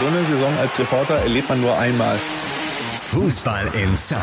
[0.00, 2.18] So eine Saison als Reporter erlebt man nur einmal.
[3.02, 4.20] Fußball Inside,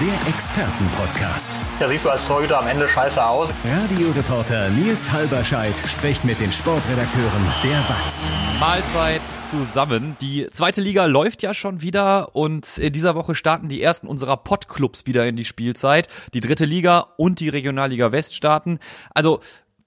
[0.00, 1.54] der Expertenpodcast.
[1.78, 3.50] Da siehst du als Torhüter am Ende scheiße aus.
[3.64, 8.26] Radioreporter Nils Halberscheid spricht mit den Sportredakteuren der WAZ.
[8.58, 10.16] Mahlzeit zusammen.
[10.20, 14.36] Die zweite Liga läuft ja schon wieder und in dieser Woche starten die ersten unserer
[14.36, 16.08] Pottclubs wieder in die Spielzeit.
[16.34, 18.80] Die dritte Liga und die Regionalliga West starten.
[19.14, 19.38] Also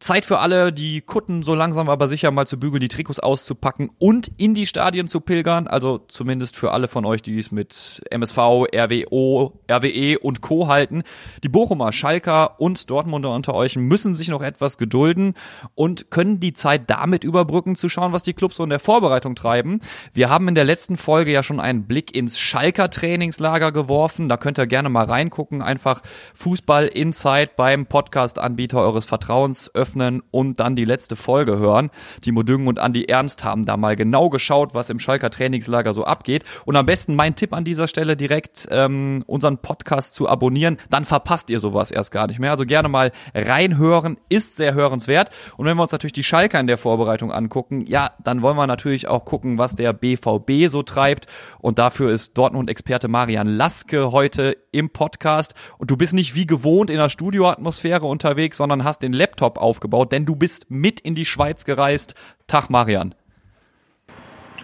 [0.05, 3.89] Zeit für alle, die Kutten so langsam aber sicher mal zu bügeln, die Trikots auszupacken
[3.97, 5.65] und in die Stadien zu pilgern.
[5.65, 10.67] Also zumindest für alle von euch, die es mit MSV, RWO, RWE und Co.
[10.67, 11.01] halten.
[11.43, 15.33] Die Bochumer, Schalker und Dortmunder unter euch müssen sich noch etwas gedulden
[15.73, 19.33] und können die Zeit damit überbrücken, zu schauen, was die Clubs so in der Vorbereitung
[19.33, 19.81] treiben.
[20.13, 24.29] Wir haben in der letzten Folge ja schon einen Blick ins Schalker Trainingslager geworfen.
[24.29, 25.63] Da könnt ihr gerne mal reingucken.
[25.63, 26.03] Einfach
[26.35, 29.94] Fußball Inside beim Podcast-Anbieter eures Vertrauens öffnen
[30.31, 31.89] und dann die letzte Folge hören.
[32.21, 36.03] Timo Düngen und Andi Ernst haben da mal genau geschaut, was im Schalker Trainingslager so
[36.03, 36.43] abgeht.
[36.65, 41.05] Und am besten mein Tipp an dieser Stelle direkt ähm, unseren Podcast zu abonnieren, dann
[41.05, 42.51] verpasst ihr sowas erst gar nicht mehr.
[42.51, 45.29] Also gerne mal reinhören, ist sehr hörenswert.
[45.57, 48.67] Und wenn wir uns natürlich die Schalker in der Vorbereitung angucken, ja, dann wollen wir
[48.67, 51.27] natürlich auch gucken, was der BVB so treibt.
[51.59, 55.53] Und dafür ist Dortmund-Experte Marian Laske heute im Podcast.
[55.77, 59.74] Und du bist nicht wie gewohnt in der Studioatmosphäre unterwegs, sondern hast den Laptop auf
[59.75, 62.15] aufgebaut, denn du bist mit in die Schweiz gereist.
[62.47, 63.13] Tag, Marian.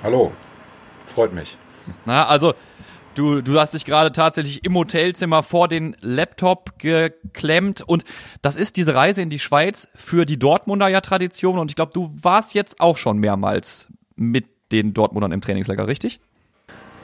[0.02, 0.32] Hallo,
[1.06, 1.58] freut mich.
[2.06, 2.54] Na, also
[3.14, 8.06] Du, du hast dich gerade tatsächlich im Hotelzimmer vor den Laptop geklemmt und
[8.42, 11.92] das ist diese Reise in die Schweiz für die Dortmunder ja Tradition und ich glaube,
[11.94, 16.22] du warst jetzt auch schon mehrmals mit den Dortmundern im Trainingslager, richtig?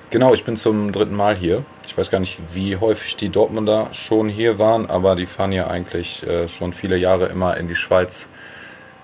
[0.09, 1.66] Genau, ich bin zum dritten Mal hier.
[1.86, 5.67] Ich weiß gar nicht, wie häufig die Dortmunder schon hier waren, aber die fahren ja
[5.67, 8.25] eigentlich äh, schon viele Jahre immer in die Schweiz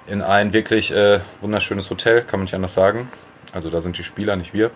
[0.08, 3.10] in ein wirklich äh, wunderschönes Hotel, kann man nicht anders sagen.
[3.52, 4.72] Also da sind die Spieler, nicht wir.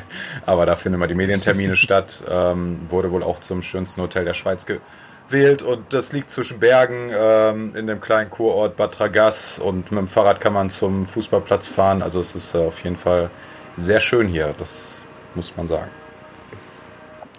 [0.46, 2.24] aber da finden immer die Medientermine statt.
[2.28, 7.12] Ähm, wurde wohl auch zum schönsten Hotel der Schweiz gewählt und das liegt zwischen Bergen
[7.16, 11.68] ähm, in dem kleinen Kurort Bad Ragaz und mit dem Fahrrad kann man zum Fußballplatz
[11.68, 12.02] fahren.
[12.02, 13.30] Also es ist äh, auf jeden Fall
[13.76, 14.56] sehr schön hier.
[14.58, 14.97] Das
[15.38, 15.90] muss man sagen.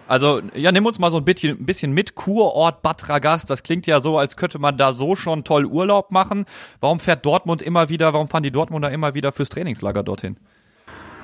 [0.07, 2.15] Also, ja, nimm uns mal so ein bisschen, ein bisschen mit.
[2.15, 6.11] Kurort Bad Ragaz, das klingt ja so, als könnte man da so schon toll Urlaub
[6.11, 6.45] machen.
[6.79, 10.37] Warum fährt Dortmund immer wieder, warum fahren die Dortmunder immer wieder fürs Trainingslager dorthin?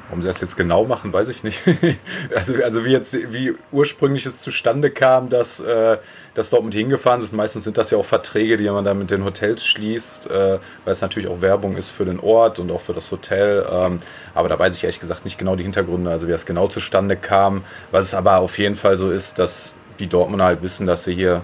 [0.07, 1.61] Warum sie das jetzt genau machen, weiß ich nicht.
[2.35, 5.97] also, also wie jetzt, wie ursprünglich es zustande kam, dass, äh,
[6.35, 7.33] dass Dortmund hingefahren ist.
[7.33, 10.91] Meistens sind das ja auch Verträge, die man da mit den Hotels schließt, äh, weil
[10.91, 13.65] es natürlich auch Werbung ist für den Ort und auch für das Hotel.
[13.71, 13.99] Ähm,
[14.35, 17.15] aber da weiß ich ehrlich gesagt nicht genau die Hintergründe, also wie das genau zustande
[17.15, 17.63] kam.
[17.91, 21.15] Was es aber auf jeden Fall so ist, dass die Dortmunder halt wissen, dass sie
[21.15, 21.41] hier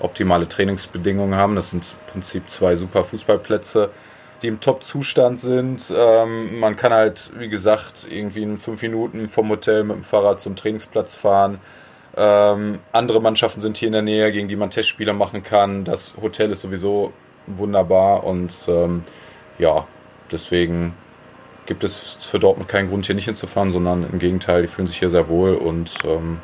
[0.00, 1.54] optimale Trainingsbedingungen haben.
[1.54, 3.90] Das sind im Prinzip zwei super Fußballplätze
[4.42, 5.92] die im Top-Zustand sind.
[5.96, 10.40] Ähm, man kann halt, wie gesagt, irgendwie in fünf Minuten vom Hotel mit dem Fahrrad
[10.40, 11.60] zum Trainingsplatz fahren.
[12.16, 15.84] Ähm, andere Mannschaften sind hier in der Nähe, gegen die man Testspiele machen kann.
[15.84, 17.12] Das Hotel ist sowieso
[17.46, 19.02] wunderbar und ähm,
[19.58, 19.86] ja,
[20.30, 20.94] deswegen
[21.66, 24.98] gibt es für Dortmund keinen Grund, hier nicht hinzufahren, sondern im Gegenteil, die fühlen sich
[24.98, 26.38] hier sehr wohl und ähm,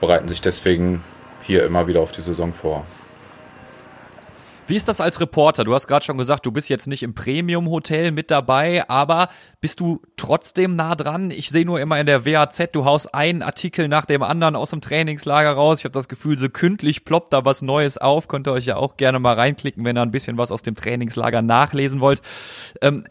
[0.00, 1.02] bereiten sich deswegen
[1.42, 2.84] hier immer wieder auf die Saison vor.
[4.66, 5.62] Wie ist das als Reporter?
[5.64, 9.28] Du hast gerade schon gesagt, du bist jetzt nicht im Premium-Hotel mit dabei, aber
[9.60, 11.30] bist du trotzdem nah dran?
[11.30, 14.70] Ich sehe nur immer in der WAZ, du haust einen Artikel nach dem anderen aus
[14.70, 15.80] dem Trainingslager raus.
[15.80, 18.26] Ich habe das Gefühl, sekündlich ploppt da was Neues auf.
[18.26, 20.76] Könnt ihr euch ja auch gerne mal reinklicken, wenn ihr ein bisschen was aus dem
[20.76, 22.22] Trainingslager nachlesen wollt.
[22.80, 23.04] Ähm,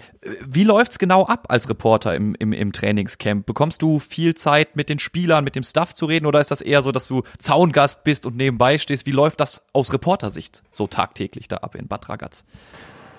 [0.45, 3.45] wie läuft's genau ab als Reporter im, im, im Trainingscamp?
[3.45, 6.61] Bekommst du viel Zeit mit den Spielern, mit dem Staff zu reden oder ist das
[6.61, 9.05] eher so, dass du Zaungast bist und nebenbei stehst?
[9.05, 11.47] Wie läuft das aus Reportersicht so tagtäglich?
[11.47, 12.43] da ab in Bad Ragaz?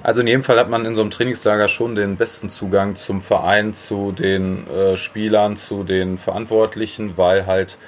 [0.02, 3.22] Also in jedem Fall hat man in so einem Trainingslager schon den besten Zugang zum
[3.22, 7.78] Verein, zu den äh, Spielern, zu den Verantwortlichen, weil halt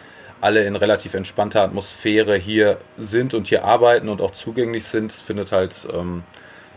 [0.41, 5.13] alle in relativ entspannter Atmosphäre hier sind und hier arbeiten und auch zugänglich sind.
[5.13, 6.23] Es findet halt ähm,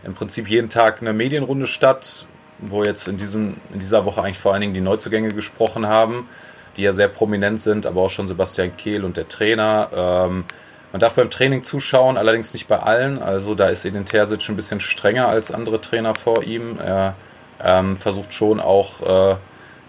[0.04, 2.26] im Prinzip jeden Tag eine Medienrunde statt,
[2.60, 6.28] wo jetzt in, diesem, in dieser Woche eigentlich vor allen Dingen die Neuzugänge gesprochen haben,
[6.76, 9.88] die ja sehr prominent sind, aber auch schon Sebastian Kehl und der Trainer.
[9.94, 10.44] Ähm,
[10.92, 13.22] man darf beim Training zuschauen, allerdings nicht bei allen.
[13.22, 16.78] Also da ist Edin Terzic ein bisschen strenger als andere Trainer vor ihm.
[16.80, 17.14] Er
[17.62, 19.00] ähm, versucht schon auch
[19.32, 19.36] äh,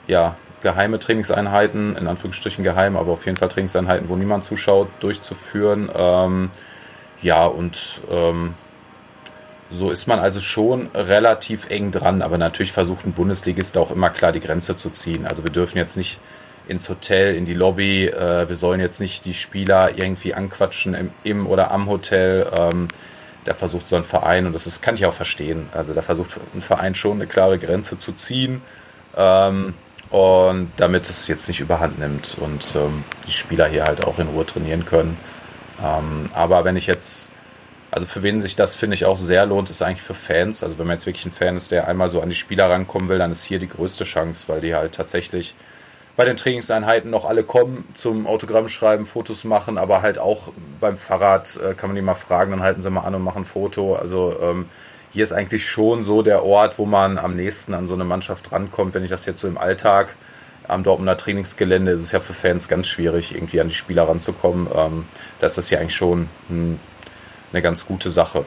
[0.07, 5.89] ja, geheime Trainingseinheiten, in Anführungsstrichen geheim, aber auf jeden Fall Trainingseinheiten, wo niemand zuschaut, durchzuführen.
[5.95, 6.51] Ähm,
[7.21, 8.53] ja, und ähm,
[9.71, 14.09] so ist man also schon relativ eng dran, aber natürlich versucht ein Bundesligist auch immer
[14.09, 15.25] klar die Grenze zu ziehen.
[15.25, 16.19] Also wir dürfen jetzt nicht
[16.67, 18.07] ins Hotel, in die Lobby.
[18.07, 22.51] Äh, wir sollen jetzt nicht die Spieler irgendwie anquatschen im, im oder am Hotel.
[22.57, 22.87] Ähm,
[23.43, 26.39] da versucht so ein Verein, und das ist, kann ich auch verstehen, also da versucht
[26.53, 28.61] ein Verein schon eine klare Grenze zu ziehen.
[29.15, 29.73] Ähm,
[30.11, 34.27] und damit es jetzt nicht überhand nimmt und ähm, die Spieler hier halt auch in
[34.27, 35.17] Ruhe trainieren können.
[35.81, 37.31] Ähm, aber wenn ich jetzt,
[37.91, 40.63] also für wen sich das finde ich auch sehr lohnt, ist eigentlich für Fans.
[40.63, 43.09] Also wenn man jetzt wirklich ein Fan ist, der einmal so an die Spieler rankommen
[43.09, 45.55] will, dann ist hier die größte Chance, weil die halt tatsächlich
[46.15, 50.95] bei den Trainingseinheiten noch alle kommen zum Autogramm schreiben, Fotos machen, aber halt auch beim
[50.95, 53.45] Fahrrad äh, kann man die mal fragen, dann halten sie mal an und machen ein
[53.45, 53.95] Foto.
[53.95, 54.67] Also ähm,
[55.11, 58.51] hier ist eigentlich schon so der Ort, wo man am nächsten an so eine Mannschaft
[58.53, 58.93] rankommt.
[58.93, 60.15] Wenn ich das jetzt so im Alltag
[60.67, 64.69] am Dortmunder Trainingsgelände ist es ja für Fans ganz schwierig, irgendwie an die Spieler ranzukommen.
[64.73, 65.05] Ähm,
[65.39, 66.79] da ist das ja eigentlich schon hm,
[67.51, 68.45] eine ganz gute Sache.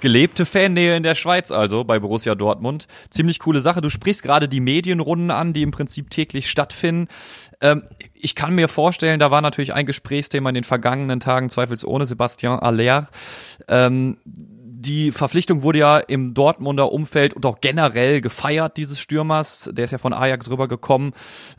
[0.00, 2.86] Gelebte Fannähe in der Schweiz also bei Borussia Dortmund.
[3.10, 3.82] Ziemlich coole Sache.
[3.82, 7.08] Du sprichst gerade die Medienrunden an, die im Prinzip täglich stattfinden.
[7.60, 7.82] Ähm,
[8.14, 12.58] ich kann mir vorstellen, da war natürlich ein Gesprächsthema in den vergangenen Tagen zweifelsohne Sebastian
[12.58, 13.08] Aller.
[13.68, 14.16] Ähm,
[14.80, 19.68] die Verpflichtung wurde ja im Dortmunder Umfeld und auch generell gefeiert, dieses Stürmers.
[19.72, 21.12] Der ist ja von Ajax rübergekommen.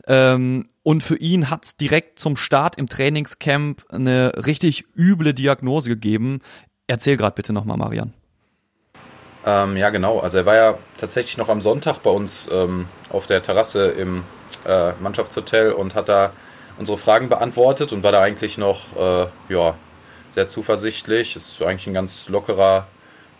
[0.06, 6.40] Ähm, und für ihn hat's direkt zum Start im Trainingscamp eine richtig üble Diagnose gegeben.
[6.88, 8.12] Erzähl gerade bitte nochmal, Marian.
[9.46, 10.18] Ähm, ja, genau.
[10.18, 14.24] Also er war ja tatsächlich noch am Sonntag bei uns ähm, auf der Terrasse im
[14.66, 16.32] äh, Mannschaftshotel und hat da
[16.78, 19.74] unsere Fragen beantwortet und war da eigentlich noch äh, ja,
[20.30, 21.36] sehr zuversichtlich.
[21.36, 22.86] Ist eigentlich ein ganz lockerer,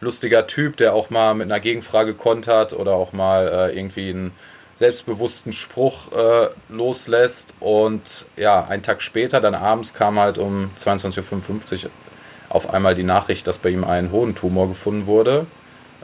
[0.02, 4.32] lustiger Typ, der auch mal mit einer Gegenfrage kontert oder auch mal äh, irgendwie einen
[4.74, 7.54] selbstbewussten Spruch äh, loslässt.
[7.60, 11.90] Und ja, einen Tag später, dann abends, kam halt um 22.55 Uhr
[12.48, 15.46] auf einmal die Nachricht, dass bei ihm ein Hodentumor gefunden wurde.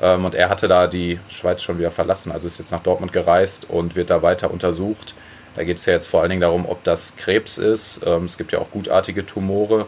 [0.00, 3.12] Ähm, und er hatte da die Schweiz schon wieder verlassen, also ist jetzt nach Dortmund
[3.12, 5.14] gereist und wird da weiter untersucht.
[5.56, 8.00] Da geht es ja jetzt vor allen Dingen darum, ob das Krebs ist.
[8.06, 9.86] Ähm, es gibt ja auch gutartige Tumore.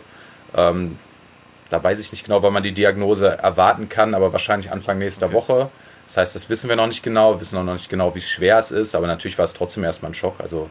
[0.55, 0.99] Ähm,
[1.70, 5.26] da weiß ich nicht genau, wann man die Diagnose erwarten kann, aber wahrscheinlich Anfang nächster
[5.26, 5.34] okay.
[5.34, 5.70] Woche.
[6.06, 8.58] Das heißt, das wissen wir noch nicht genau, wir wissen noch nicht genau, wie schwer
[8.58, 10.40] es ist, aber natürlich war es trotzdem erstmal ein Schock.
[10.40, 10.69] Also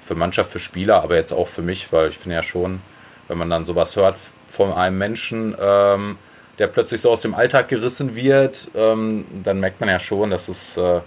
[0.00, 2.80] für Mannschaft, für Spieler, aber jetzt auch für mich, weil ich finde ja schon,
[3.28, 4.16] wenn man dann sowas hört
[4.48, 6.16] von einem Menschen, ähm,
[6.58, 10.48] der plötzlich so aus dem Alltag gerissen wird, ähm, dann merkt man ja schon, dass
[10.48, 11.02] es äh,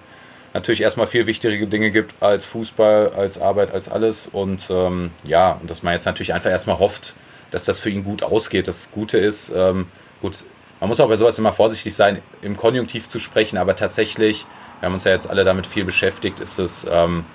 [0.54, 4.28] natürlich erstmal viel wichtigere Dinge gibt als Fußball, als Arbeit, als alles.
[4.28, 7.16] Und ähm, ja, und dass man jetzt natürlich einfach erstmal hofft,
[7.52, 8.68] dass das für ihn gut ausgeht.
[8.68, 9.88] Das Gute ist, ähm,
[10.22, 10.46] gut,
[10.80, 14.46] man muss auch bei sowas immer vorsichtig sein, im Konjunktiv zu sprechen, aber tatsächlich,
[14.80, 17.26] wir haben uns ja jetzt alle damit viel beschäftigt, ist es ähm,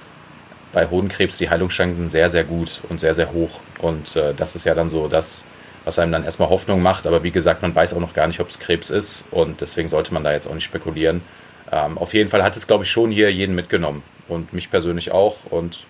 [0.73, 3.61] bei Hodenkrebs die Heilungschancen sehr, sehr gut und sehr, sehr hoch.
[3.81, 5.45] Und äh, das ist ja dann so das,
[5.85, 7.07] was einem dann erstmal Hoffnung macht.
[7.07, 9.89] Aber wie gesagt, man weiß auch noch gar nicht, ob es Krebs ist und deswegen
[9.89, 11.23] sollte man da jetzt auch nicht spekulieren.
[11.71, 15.12] Ähm, auf jeden Fall hat es, glaube ich, schon hier jeden mitgenommen und mich persönlich
[15.12, 15.87] auch und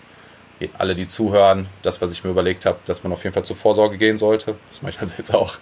[0.79, 3.57] alle, die zuhören, das, was ich mir überlegt habe, dass man auf jeden Fall zur
[3.57, 4.55] Vorsorge gehen sollte.
[4.69, 5.59] Das mache ich also jetzt auch.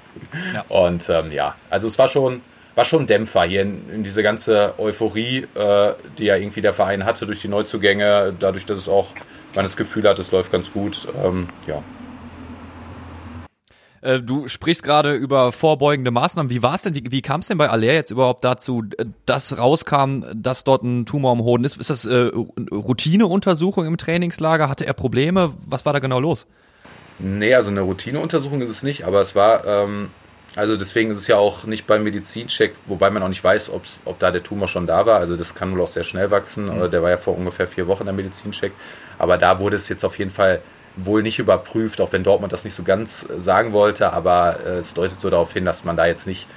[0.54, 0.64] Ja.
[0.68, 2.42] Und ähm, ja, also es war schon,
[2.74, 6.72] war schon ein Dämpfer hier in, in diese ganze Euphorie, äh, die ja irgendwie der
[6.72, 9.08] Verein hatte durch die Neuzugänge, dadurch, dass es auch
[9.54, 11.06] man das Gefühl hat, es läuft ganz gut.
[11.22, 11.82] Ähm, ja,
[14.04, 16.50] äh, du sprichst gerade über vorbeugende Maßnahmen.
[16.50, 16.94] Wie war es denn?
[16.94, 18.84] Wie, wie kam es denn bei Aller jetzt überhaupt dazu,
[19.24, 21.78] dass rauskam, dass dort ein Tumor am Hoden ist?
[21.78, 22.30] Ist das äh,
[22.70, 24.68] Routineuntersuchung im Trainingslager?
[24.68, 25.54] Hatte er Probleme?
[25.66, 26.46] Was war da genau los?
[27.18, 30.10] Nee, also eine Routineuntersuchung ist es nicht, aber es war, ähm,
[30.56, 34.18] also deswegen ist es ja auch nicht beim Medizincheck, wobei man auch nicht weiß, ob
[34.18, 35.18] da der Tumor schon da war.
[35.18, 36.66] Also das kann wohl auch sehr schnell wachsen.
[36.66, 36.90] Mhm.
[36.90, 38.72] Der war ja vor ungefähr vier Wochen der Medizincheck.
[39.16, 40.60] Aber da wurde es jetzt auf jeden Fall
[40.96, 44.78] wohl nicht überprüft, auch wenn Dortmund das nicht so ganz äh, sagen wollte, aber äh,
[44.78, 46.48] es deutet so darauf hin, dass man da jetzt nicht,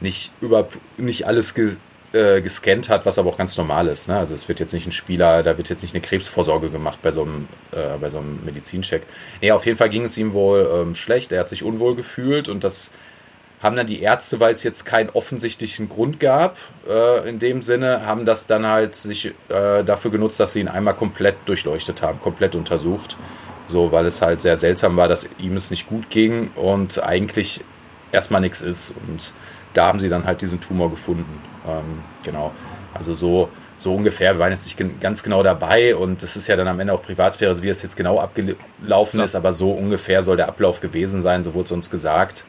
[0.00, 1.76] nicht, über, nicht alles ge,
[2.12, 4.08] äh, gescannt hat, was aber auch ganz normal ist.
[4.08, 4.16] Ne?
[4.16, 7.10] Also es wird jetzt nicht ein Spieler, da wird jetzt nicht eine Krebsvorsorge gemacht bei
[7.10, 9.02] so einem, äh, bei so einem Medizincheck.
[9.40, 12.48] Nee, auf jeden Fall ging es ihm wohl ähm, schlecht, er hat sich unwohl gefühlt
[12.48, 12.90] und das
[13.62, 18.06] haben dann die Ärzte, weil es jetzt keinen offensichtlichen Grund gab, äh, in dem Sinne,
[18.06, 22.20] haben das dann halt sich äh, dafür genutzt, dass sie ihn einmal komplett durchleuchtet haben,
[22.20, 23.16] komplett untersucht.
[23.66, 27.64] So, weil es halt sehr seltsam war, dass ihm es nicht gut ging und eigentlich
[28.12, 28.94] erstmal nichts ist.
[29.06, 29.32] Und
[29.74, 31.42] da haben sie dann halt diesen Tumor gefunden.
[31.66, 32.52] Ähm, genau.
[32.94, 36.56] Also so, so ungefähr, wir waren jetzt nicht ganz genau dabei und das ist ja
[36.56, 39.24] dann am Ende auch Privatsphäre, wie es jetzt genau abgelaufen ja.
[39.24, 42.44] ist, aber so ungefähr soll der Ablauf gewesen sein, so wurde es uns gesagt.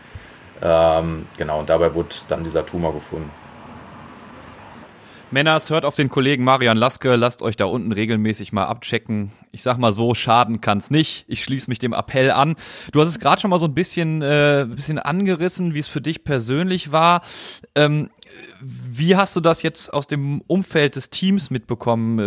[0.62, 3.30] Ähm, genau, und dabei wurde dann dieser Tumor gefunden.
[5.30, 9.34] Männers, hört auf den Kollegen Marian Laske, lasst euch da unten regelmäßig mal abchecken.
[9.52, 11.26] Ich sag mal so, schaden kann's nicht.
[11.28, 12.56] Ich schließe mich dem Appell an.
[12.94, 16.00] Du hast es gerade schon mal so ein bisschen, äh, bisschen angerissen, wie es für
[16.00, 17.24] dich persönlich war.
[17.76, 18.10] Ähm,
[18.62, 22.20] wie hast du das jetzt aus dem Umfeld des Teams mitbekommen?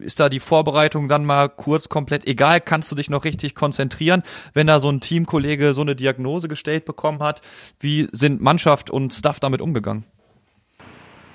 [0.00, 2.60] Äh, ist da die Vorbereitung dann mal kurz komplett egal?
[2.60, 6.84] Kannst du dich noch richtig konzentrieren, wenn da so ein Teamkollege so eine Diagnose gestellt
[6.84, 7.42] bekommen hat?
[7.78, 10.04] Wie sind Mannschaft und Staff damit umgegangen?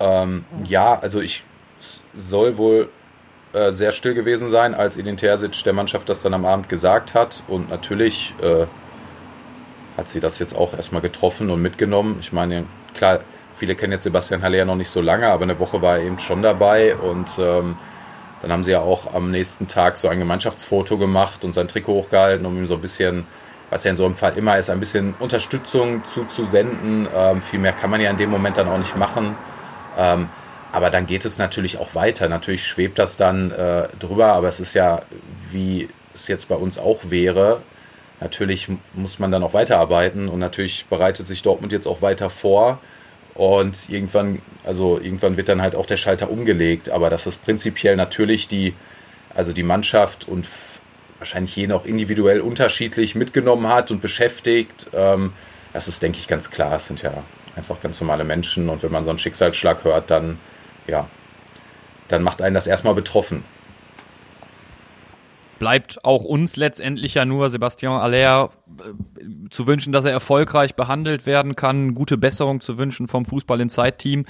[0.00, 1.44] Ähm, ja, also ich
[2.14, 2.88] soll wohl
[3.52, 7.14] äh, sehr still gewesen sein, als Edin Terzic der Mannschaft das dann am Abend gesagt
[7.14, 7.42] hat.
[7.48, 8.66] Und natürlich äh,
[9.96, 12.16] hat sie das jetzt auch erstmal getroffen und mitgenommen.
[12.20, 13.20] Ich meine, klar,
[13.54, 16.04] viele kennen jetzt Sebastian Haller ja noch nicht so lange, aber eine Woche war er
[16.04, 17.76] eben schon dabei und ähm,
[18.42, 21.94] dann haben sie ja auch am nächsten Tag so ein Gemeinschaftsfoto gemacht und sein Trikot
[21.94, 23.26] hochgehalten, um ihm so ein bisschen,
[23.70, 27.08] was ja in so einem Fall immer ist, ein bisschen Unterstützung zuzusenden.
[27.16, 29.34] Ähm, viel mehr kann man ja in dem Moment dann auch nicht machen.
[29.96, 30.28] Ähm,
[30.72, 32.28] aber dann geht es natürlich auch weiter.
[32.28, 35.02] Natürlich schwebt das dann äh, drüber, aber es ist ja,
[35.50, 37.62] wie es jetzt bei uns auch wäre,
[38.20, 42.78] natürlich muss man dann auch weiterarbeiten und natürlich bereitet sich Dortmund jetzt auch weiter vor.
[43.34, 47.94] Und irgendwann, also irgendwann wird dann halt auch der Schalter umgelegt, aber dass es prinzipiell
[47.94, 48.74] natürlich die,
[49.34, 50.48] also die Mannschaft und
[51.18, 55.32] wahrscheinlich je noch individuell unterschiedlich mitgenommen hat und beschäftigt, ähm,
[55.74, 56.76] das ist, denke ich, ganz klar.
[56.76, 57.12] Es sind ja
[57.56, 58.68] einfach ganz normale Menschen.
[58.68, 60.38] Und wenn man so einen Schicksalsschlag hört, dann,
[60.86, 61.08] ja,
[62.08, 63.42] dann macht einen das erstmal betroffen
[65.58, 71.26] bleibt auch uns letztendlich ja nur Sebastian Aller äh, zu wünschen, dass er erfolgreich behandelt
[71.26, 74.24] werden kann, gute Besserung zu wünschen vom Fußball in Zeitteam.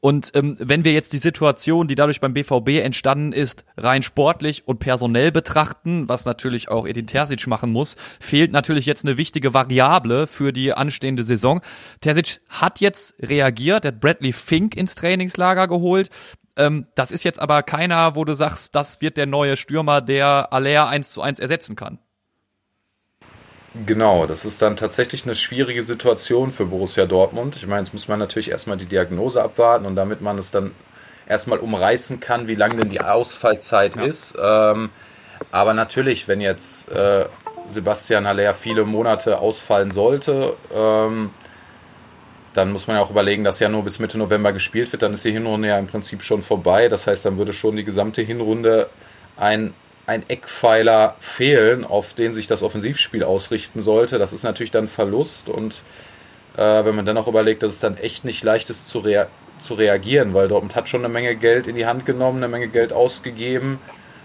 [0.00, 4.66] Und ähm, wenn wir jetzt die Situation, die dadurch beim BVB entstanden ist, rein sportlich
[4.66, 9.54] und personell betrachten, was natürlich auch Edin Terzic machen muss, fehlt natürlich jetzt eine wichtige
[9.54, 11.60] Variable für die anstehende Saison.
[12.00, 16.10] Terzic hat jetzt reagiert, hat Bradley Fink ins Trainingslager geholt.
[16.56, 20.52] Ähm, das ist jetzt aber keiner, wo du sagst, das wird der neue Stürmer, der
[20.52, 21.98] Aller eins zu eins ersetzen kann.
[23.86, 27.56] Genau, das ist dann tatsächlich eine schwierige Situation für Borussia Dortmund.
[27.56, 30.72] Ich meine, jetzt muss man natürlich erstmal die Diagnose abwarten und damit man es dann
[31.26, 34.02] erstmal umreißen kann, wie lang denn die Ausfallzeit ja.
[34.02, 34.36] ist.
[34.40, 34.90] Ähm,
[35.50, 37.26] aber natürlich, wenn jetzt äh,
[37.70, 41.30] Sebastian Haller viele Monate ausfallen sollte, ähm,
[42.54, 45.02] dann muss man ja auch überlegen, dass ja nur bis Mitte November gespielt wird.
[45.02, 46.88] Dann ist die Hinrunde ja im Prinzip schon vorbei.
[46.88, 48.88] Das heißt, dann würde schon die gesamte Hinrunde
[49.36, 49.74] ein,
[50.06, 54.18] ein Eckpfeiler fehlen, auf den sich das Offensivspiel ausrichten sollte.
[54.18, 55.48] Das ist natürlich dann Verlust.
[55.48, 55.82] Und
[56.56, 59.26] äh, wenn man dann auch überlegt, dass es dann echt nicht leicht ist zu, rea
[59.58, 62.68] zu reagieren, weil Dortmund hat schon eine Menge Geld in die Hand genommen, eine Menge
[62.68, 63.78] Geld ausgegeben.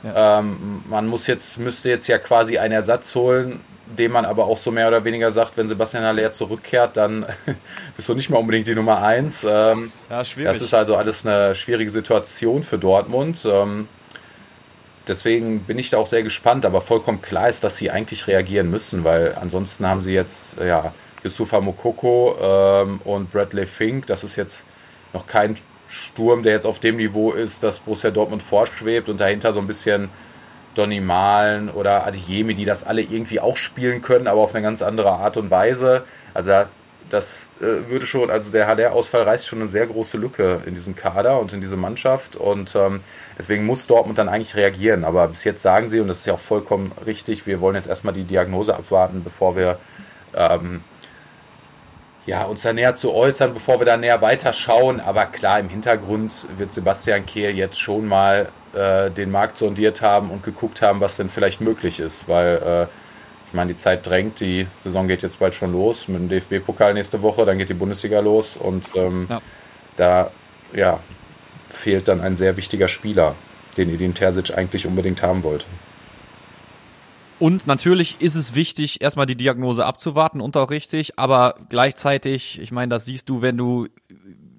[0.03, 0.39] Ja.
[0.39, 3.61] Ähm, man muss jetzt, müsste jetzt ja quasi einen Ersatz holen,
[3.97, 7.25] dem man aber auch so mehr oder weniger sagt, wenn Sebastian Haller zurückkehrt, dann
[7.95, 9.45] bist du nicht mehr unbedingt die Nummer eins.
[9.49, 10.51] Ähm, ja, schwierig.
[10.51, 13.45] Das ist also alles eine schwierige Situation für Dortmund.
[13.49, 13.87] Ähm,
[15.07, 18.69] deswegen bin ich da auch sehr gespannt, aber vollkommen klar ist, dass sie eigentlich reagieren
[18.69, 20.93] müssen, weil ansonsten haben sie jetzt ja,
[21.23, 24.07] Yusufa Mokoko ähm, und Bradley Fink.
[24.07, 24.65] Das ist jetzt
[25.13, 25.55] noch kein
[25.87, 29.67] Sturm, der jetzt auf dem Niveau ist, dass Borussia Dortmund vorschwebt und dahinter so ein
[29.67, 30.09] bisschen
[30.75, 34.81] Donny Malen oder Adiemi, die das alle irgendwie auch spielen können, aber auf eine ganz
[34.81, 36.03] andere Art und Weise.
[36.33, 36.51] Also
[37.09, 40.95] das äh, würde schon, also der HDR-Ausfall reißt schon eine sehr große Lücke in diesen
[40.95, 42.99] Kader und in diese Mannschaft und ähm,
[43.37, 45.03] deswegen muss Dortmund dann eigentlich reagieren.
[45.03, 47.87] Aber bis jetzt sagen sie, und das ist ja auch vollkommen richtig, wir wollen jetzt
[47.87, 49.79] erstmal die Diagnose abwarten, bevor wir
[50.35, 50.81] ähm,
[52.29, 54.99] ja, uns da näher zu äußern, bevor wir da näher weiterschauen.
[54.99, 60.29] Aber klar, im Hintergrund wird Sebastian Kehl jetzt schon mal äh, den Markt sondiert haben
[60.29, 62.83] und geguckt haben, was denn vielleicht möglich ist, weil äh,
[63.47, 66.93] ich meine, die Zeit drängt, die Saison geht jetzt bald schon los mit dem DFB-Pokal
[66.93, 69.41] nächste Woche, dann geht die Bundesliga los und ähm, ja.
[69.95, 70.31] da
[70.71, 70.99] ja,
[71.71, 73.33] fehlt dann ein sehr wichtiger Spieler,
[73.75, 75.65] den Edin Terzic eigentlich unbedingt haben wollte.
[77.39, 82.73] Und natürlich ist es wichtig, erstmal die Diagnose abzuwarten und auch richtig, aber gleichzeitig, ich
[82.73, 83.87] meine, das siehst du, wenn du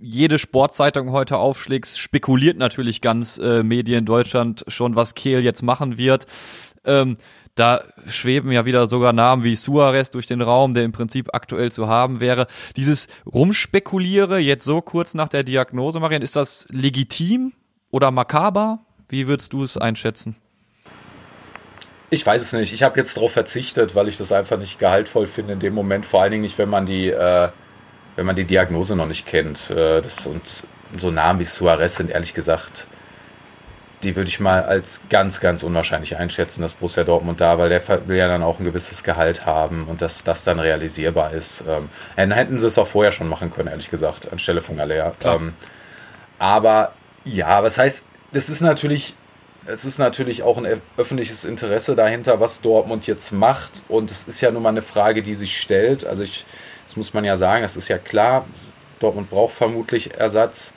[0.00, 5.99] jede Sportzeitung heute aufschlägst, spekuliert natürlich ganz äh, Medien Deutschland schon, was Kehl jetzt machen
[5.99, 6.26] wird.
[6.84, 7.18] Ähm,
[7.54, 11.70] da schweben ja wieder sogar Namen wie Suarez durch den Raum, der im Prinzip aktuell
[11.70, 12.46] zu haben wäre.
[12.76, 17.52] Dieses Rumspekuliere jetzt so kurz nach der Diagnose, Marian, ist das legitim
[17.90, 18.78] oder makaber?
[19.10, 20.37] Wie würdest du es einschätzen?
[22.11, 22.73] Ich weiß es nicht.
[22.73, 26.07] Ich habe jetzt darauf verzichtet, weil ich das einfach nicht gehaltvoll finde in dem Moment.
[26.07, 27.49] Vor allen Dingen nicht, wenn man die äh,
[28.17, 29.71] wenn man die Diagnose noch nicht kennt.
[29.71, 30.64] Äh, das, und
[30.99, 32.87] so Namen wie Suarez sind ehrlich gesagt,
[34.02, 37.83] die würde ich mal als ganz, ganz unwahrscheinlich einschätzen, dass Borussia Dortmund da, weil der
[38.09, 41.64] will ja dann auch ein gewisses Gehalt haben und dass das dann realisierbar ist.
[41.69, 45.12] Ähm, dann hätten sie es auch vorher schon machen können, ehrlich gesagt, anstelle von Alea.
[45.23, 45.55] Ähm,
[46.38, 46.93] aber
[47.25, 49.14] ja, was heißt, das ist natürlich,
[49.67, 53.83] es ist natürlich auch ein öffentliches Interesse dahinter, was Dortmund jetzt macht.
[53.88, 56.05] Und es ist ja nun mal eine Frage, die sich stellt.
[56.05, 56.45] Also ich
[56.90, 58.47] das muss man ja sagen, das ist ja klar.
[58.99, 60.73] Dortmund braucht vermutlich Ersatz.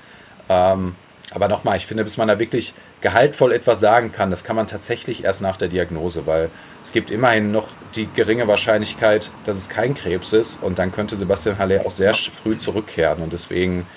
[0.47, 0.95] Ähm,
[1.31, 4.67] aber nochmal, ich finde, bis man da wirklich gehaltvoll etwas sagen kann, das kann man
[4.67, 6.51] tatsächlich erst nach der Diagnose, weil
[6.83, 11.15] es gibt immerhin noch die geringe Wahrscheinlichkeit, dass es kein Krebs ist und dann könnte
[11.15, 13.87] Sebastian Halle auch sehr früh zurückkehren und deswegen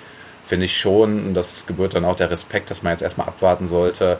[0.42, 3.66] finde ich schon, und das gebührt dann auch der Respekt, dass man jetzt erstmal abwarten
[3.66, 4.18] sollte,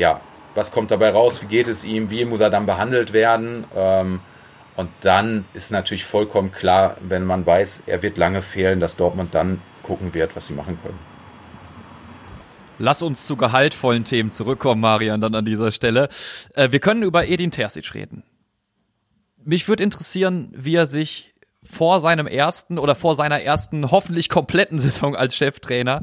[0.00, 0.20] ja,
[0.54, 3.66] was kommt dabei raus, wie geht es ihm, wie muss er dann behandelt werden.
[3.76, 4.20] Ähm,
[4.76, 9.34] und dann ist natürlich vollkommen klar, wenn man weiß, er wird lange fehlen, dass Dortmund
[9.34, 10.98] dann gucken wird, was sie machen können.
[12.78, 16.08] Lass uns zu gehaltvollen Themen zurückkommen, Marian, dann an dieser Stelle.
[16.54, 18.22] Äh, wir können über Edin Terzic reden.
[19.44, 24.80] Mich würde interessieren, wie er sich vor seinem ersten oder vor seiner ersten hoffentlich kompletten
[24.80, 26.02] Saison als Cheftrainer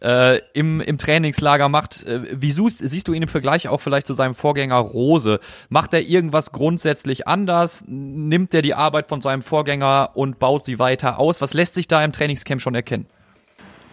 [0.00, 2.04] äh, im, im Trainingslager macht.
[2.04, 5.40] Äh, wie suchst, siehst du ihn im Vergleich auch vielleicht zu seinem Vorgänger Rose?
[5.68, 7.84] Macht er irgendwas grundsätzlich anders?
[7.86, 11.40] Nimmt er die Arbeit von seinem Vorgänger und baut sie weiter aus?
[11.40, 13.06] Was lässt sich da im Trainingscamp schon erkennen?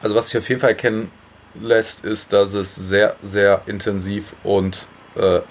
[0.02, 1.12] Also was sich auf jeden Fall erkennen
[1.62, 5.42] lässt, ist, dass es sehr, sehr intensiv und äh,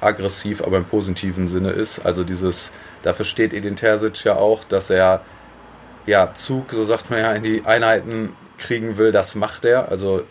[0.00, 2.00] aggressiv, aber im positiven Sinne ist.
[2.00, 2.72] Also dieses
[3.04, 5.20] Dafür steht Edin Terzic ja auch, dass er
[6.06, 9.12] ja Zug, so sagt man ja, in die Einheiten kriegen will.
[9.12, 9.90] Das macht er.
[9.90, 10.24] Also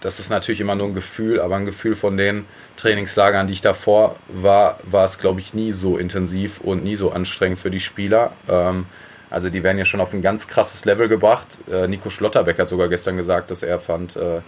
[0.00, 2.44] das ist natürlich immer nur ein Gefühl, aber ein Gefühl von den
[2.76, 7.10] Trainingslagern, die ich davor war, war es, glaube ich, nie so intensiv und nie so
[7.10, 8.32] anstrengend für die Spieler.
[8.48, 8.86] Ähm,
[9.30, 11.58] also die werden ja schon auf ein ganz krasses Level gebracht.
[11.68, 14.42] Äh, Nico Schlotterbeck hat sogar gestern gesagt, dass er fand, äh,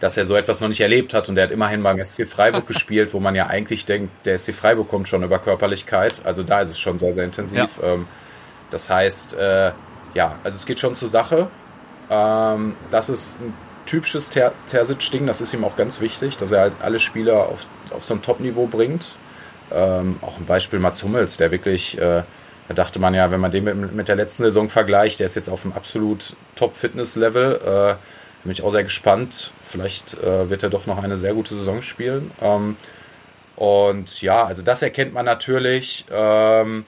[0.00, 1.28] dass er so etwas noch nicht erlebt hat.
[1.28, 4.54] Und er hat immerhin beim SC Freiburg gespielt, wo man ja eigentlich denkt, der SC
[4.54, 6.22] Freiburg kommt schon über Körperlichkeit.
[6.24, 7.78] Also da ist es schon sehr, sehr intensiv.
[7.82, 7.94] Ja.
[7.94, 8.06] Ähm,
[8.70, 9.72] das heißt, äh,
[10.14, 11.48] ja, also es geht schon zur Sache.
[12.10, 13.54] Ähm, das ist ein
[13.86, 17.66] typisches Ter Terzic-Ding, das ist ihm auch ganz wichtig, dass er halt alle Spieler auf,
[17.90, 19.16] auf so ein Top-Niveau bringt.
[19.70, 22.22] Ähm, auch ein Beispiel Mats Hummels, der wirklich, äh,
[22.68, 25.34] da dachte man ja, wenn man den mit, mit, der letzten Saison vergleicht, der ist
[25.34, 27.96] jetzt auf einem absolut Top-Fitness-Level.
[27.98, 28.15] Äh,
[28.46, 29.52] bin ich auch sehr gespannt.
[29.60, 32.30] Vielleicht äh, wird er doch noch eine sehr gute Saison spielen.
[32.40, 32.76] Ähm,
[33.56, 36.04] und ja, also das erkennt man natürlich.
[36.10, 36.84] Ähm,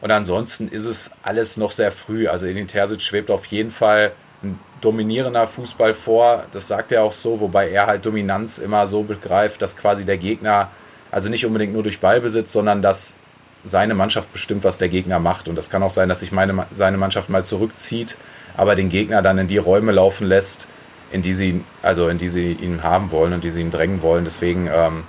[0.00, 2.28] und ansonsten ist es alles noch sehr früh.
[2.28, 4.12] Also Edin Terzic schwebt auf jeden Fall
[4.42, 6.44] ein dominierender Fußball vor.
[6.52, 10.18] Das sagt er auch so, wobei er halt Dominanz immer so begreift, dass quasi der
[10.18, 10.70] Gegner,
[11.10, 13.16] also nicht unbedingt nur durch Ballbesitz, sondern dass
[13.64, 15.48] seine Mannschaft bestimmt, was der Gegner macht.
[15.48, 18.16] Und das kann auch sein, dass sich meine, seine Mannschaft mal zurückzieht,
[18.56, 20.68] aber den Gegner dann in die Räume laufen lässt,
[21.10, 24.02] in die sie, also in die sie ihn haben wollen und die sie ihn drängen
[24.02, 24.24] wollen.
[24.24, 25.04] Deswegen, ähm,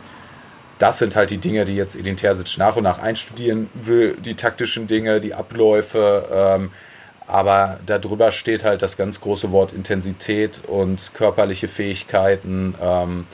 [0.77, 4.35] das sind halt die Dinge, die jetzt Edin Terzic nach und nach einstudieren will, die
[4.35, 6.27] taktischen Dinge, die Abläufe.
[6.31, 6.71] Ähm,
[7.27, 12.75] aber darüber steht halt das ganz große Wort Intensität und körperliche Fähigkeiten.
[12.81, 13.27] Ähm,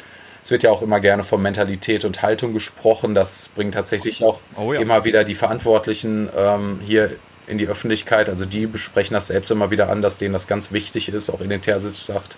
[0.43, 3.15] es wird ja auch immer gerne von Mentalität und Haltung gesprochen.
[3.15, 4.79] Das bringt tatsächlich auch oh ja.
[4.79, 7.11] immer wieder die Verantwortlichen ähm, hier
[7.47, 8.29] in die Öffentlichkeit.
[8.29, 11.29] Also die besprechen das selbst immer wieder an, dass denen das ganz wichtig ist.
[11.29, 12.37] Auch in den Terzic sagt,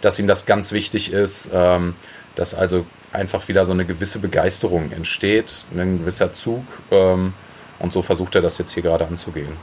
[0.00, 1.94] dass ihm das ganz wichtig ist, ähm,
[2.34, 6.64] dass also einfach wieder so eine gewisse Begeisterung entsteht, ein gewisser Zug.
[6.90, 7.32] Ähm,
[7.78, 9.56] und so versucht er das jetzt hier gerade anzugehen.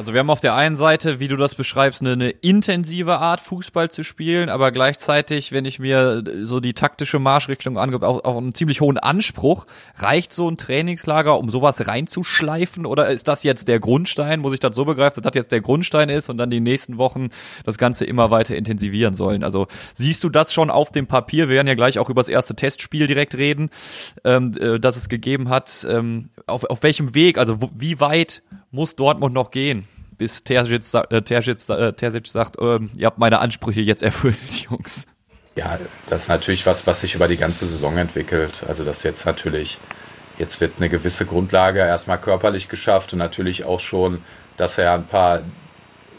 [0.00, 3.38] Also wir haben auf der einen Seite, wie du das beschreibst, eine, eine, intensive Art
[3.42, 8.38] Fußball zu spielen, aber gleichzeitig, wenn ich mir so die taktische Marschrichtung angucke, auch, auch
[8.38, 9.66] einen ziemlich hohen Anspruch.
[9.96, 14.40] Reicht so ein Trainingslager, um sowas reinzuschleifen oder ist das jetzt der Grundstein?
[14.40, 16.96] Muss ich das so begreifen, dass das jetzt der Grundstein ist und dann die nächsten
[16.96, 17.28] Wochen
[17.66, 19.44] das Ganze immer weiter intensivieren sollen?
[19.44, 21.50] Also siehst du das schon auf dem Papier?
[21.50, 23.68] Wir werden ja gleich auch über das erste Testspiel direkt reden,
[24.24, 25.86] ähm, äh, das es gegeben hat.
[25.86, 30.82] Ähm, auf, auf welchem Weg, also wo, wie weit muss Dortmund noch gehen, bis Terzic,
[31.10, 35.06] äh, Terzic, äh, Terzic sagt, äh, ihr habt meine Ansprüche jetzt erfüllt, Jungs.
[35.56, 35.78] Ja,
[36.08, 38.64] das ist natürlich was, was sich über die ganze Saison entwickelt.
[38.66, 39.78] Also das jetzt natürlich,
[40.38, 44.22] jetzt wird eine gewisse Grundlage erstmal körperlich geschafft und natürlich auch schon,
[44.56, 45.42] dass er ein paar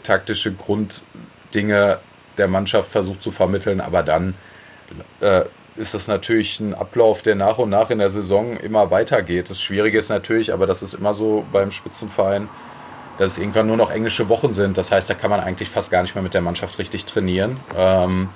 [0.02, 1.98] taktische Grunddinge
[2.36, 4.34] der Mannschaft versucht zu vermitteln, aber dann
[5.20, 5.42] äh,
[5.76, 9.48] ist das natürlich ein Ablauf, der nach und nach in der Saison immer weitergeht.
[9.48, 12.48] Das Schwierige ist natürlich, aber das ist immer so beim Spitzenverein,
[13.16, 14.76] dass es irgendwann nur noch englische Wochen sind.
[14.76, 17.60] Das heißt, da kann man eigentlich fast gar nicht mehr mit der Mannschaft richtig trainieren.
[17.76, 18.28] Ähm,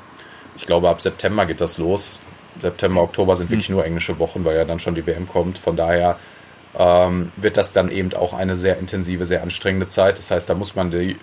[0.56, 2.20] ich glaube, ab September geht das los.
[2.60, 3.76] September, Oktober sind wirklich mhm.
[3.76, 5.58] nur englische Wochen, weil ja dann schon die WM kommt.
[5.58, 6.18] Von daher
[6.78, 10.18] ähm, wird das dann eben auch eine sehr intensive, sehr anstrengende Zeit.
[10.18, 11.16] Das heißt, da muss man die,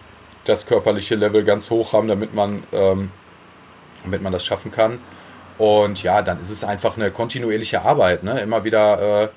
[0.46, 3.12] das körperliche Level ganz hoch haben, damit man, ähm,
[4.04, 5.00] damit man das schaffen kann.
[5.58, 8.24] Und ja, dann ist es einfach eine kontinuierliche Arbeit.
[8.24, 8.40] Ne?
[8.40, 9.30] Immer wieder äh,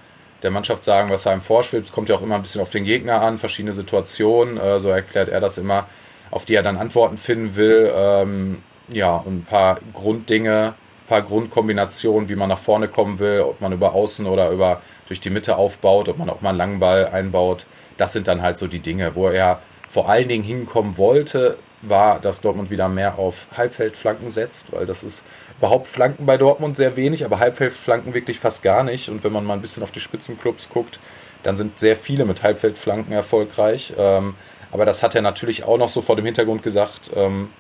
[0.43, 1.87] der Mannschaft sagen, was einem vorschwebt.
[1.87, 4.59] Es kommt ja auch immer ein bisschen auf den Gegner an, verschiedene Situationen.
[4.59, 5.87] Äh, so erklärt er das immer,
[6.31, 7.93] auf die er dann Antworten finden will.
[7.95, 13.41] Ähm, ja, und ein paar Grunddinge, ein paar Grundkombinationen, wie man nach vorne kommen will,
[13.41, 16.59] ob man über Außen oder über durch die Mitte aufbaut, ob man auch mal einen
[16.59, 17.67] langen Ball einbaut.
[17.97, 22.21] Das sind dann halt so die Dinge, wo er vor allen Dingen hinkommen wollte, war,
[22.21, 25.23] dass Dortmund wieder mehr auf Halbfeldflanken setzt, weil das ist
[25.59, 29.09] überhaupt Flanken bei Dortmund sehr wenig, aber Halbfeldflanken wirklich fast gar nicht.
[29.09, 30.99] Und wenn man mal ein bisschen auf die Spitzenclubs guckt,
[31.43, 33.95] dann sind sehr viele mit Halbfeldflanken erfolgreich.
[33.97, 34.35] Ähm,
[34.71, 37.51] aber das hat er natürlich auch noch so vor dem Hintergrund gesagt, ähm,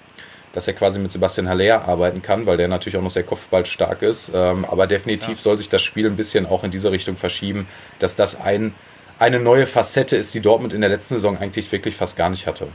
[0.52, 4.02] dass er quasi mit Sebastian Haller arbeiten kann, weil der natürlich auch noch sehr kopfballstark
[4.02, 4.32] ist.
[4.34, 5.42] Ähm, aber definitiv ja.
[5.42, 8.74] soll sich das Spiel ein bisschen auch in diese Richtung verschieben, dass das ein,
[9.18, 12.46] eine neue Facette ist, die Dortmund in der letzten Saison eigentlich wirklich fast gar nicht
[12.46, 12.68] hatte.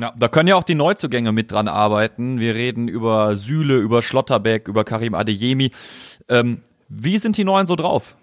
[0.00, 2.40] Ja, da können ja auch die Neuzugänge mit dran arbeiten.
[2.40, 5.72] Wir reden über Süle, über Schlotterbeck, über Karim Adeyemi.
[6.28, 8.16] Ähm, wie sind die Neuen so drauf?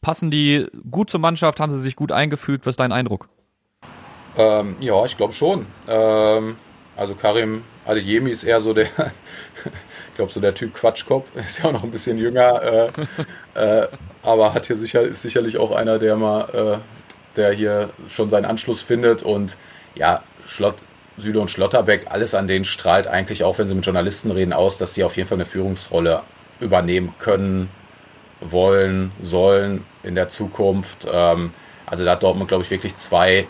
[0.00, 1.58] Passen die gut zur Mannschaft?
[1.58, 2.66] Haben sie sich gut eingefügt?
[2.66, 3.28] Was ist dein Eindruck?
[4.36, 5.66] Ähm, ja, ich glaube schon.
[5.88, 6.56] Ähm,
[6.96, 8.84] also Karim Adeyemi ist eher so der,
[9.66, 11.26] ich glaube so der Typ Quatschkopf.
[11.34, 12.90] Ist ja auch noch ein bisschen jünger, äh,
[13.54, 13.88] äh,
[14.22, 18.44] aber hat hier sicher ist sicherlich auch einer, der mal, äh, der hier schon seinen
[18.44, 19.56] Anschluss findet und
[19.94, 20.76] ja, Schlott,
[21.18, 24.78] Süle und Schlotterbeck, alles an denen strahlt eigentlich auch, wenn sie mit Journalisten reden, aus,
[24.78, 26.22] dass sie auf jeden Fall eine Führungsrolle
[26.60, 27.68] übernehmen können,
[28.40, 31.06] wollen, sollen in der Zukunft.
[31.10, 31.52] Ähm,
[31.86, 33.48] also da hat Dortmund, glaube ich, wirklich zwei,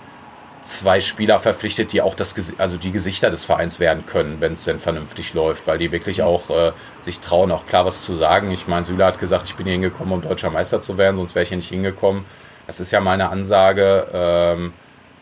[0.63, 4.65] zwei Spieler verpflichtet, die auch das, also die Gesichter des Vereins werden können, wenn es
[4.65, 8.51] denn vernünftig läuft, weil die wirklich auch äh, sich trauen, auch klar was zu sagen.
[8.51, 11.35] Ich meine, Süle hat gesagt, ich bin hier hingekommen, um deutscher Meister zu werden, sonst
[11.35, 12.25] wäre ich hier nicht hingekommen.
[12.67, 14.07] Das ist ja meine Ansage.
[14.13, 14.73] Ähm,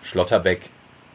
[0.03, 0.71] Schlotterbeck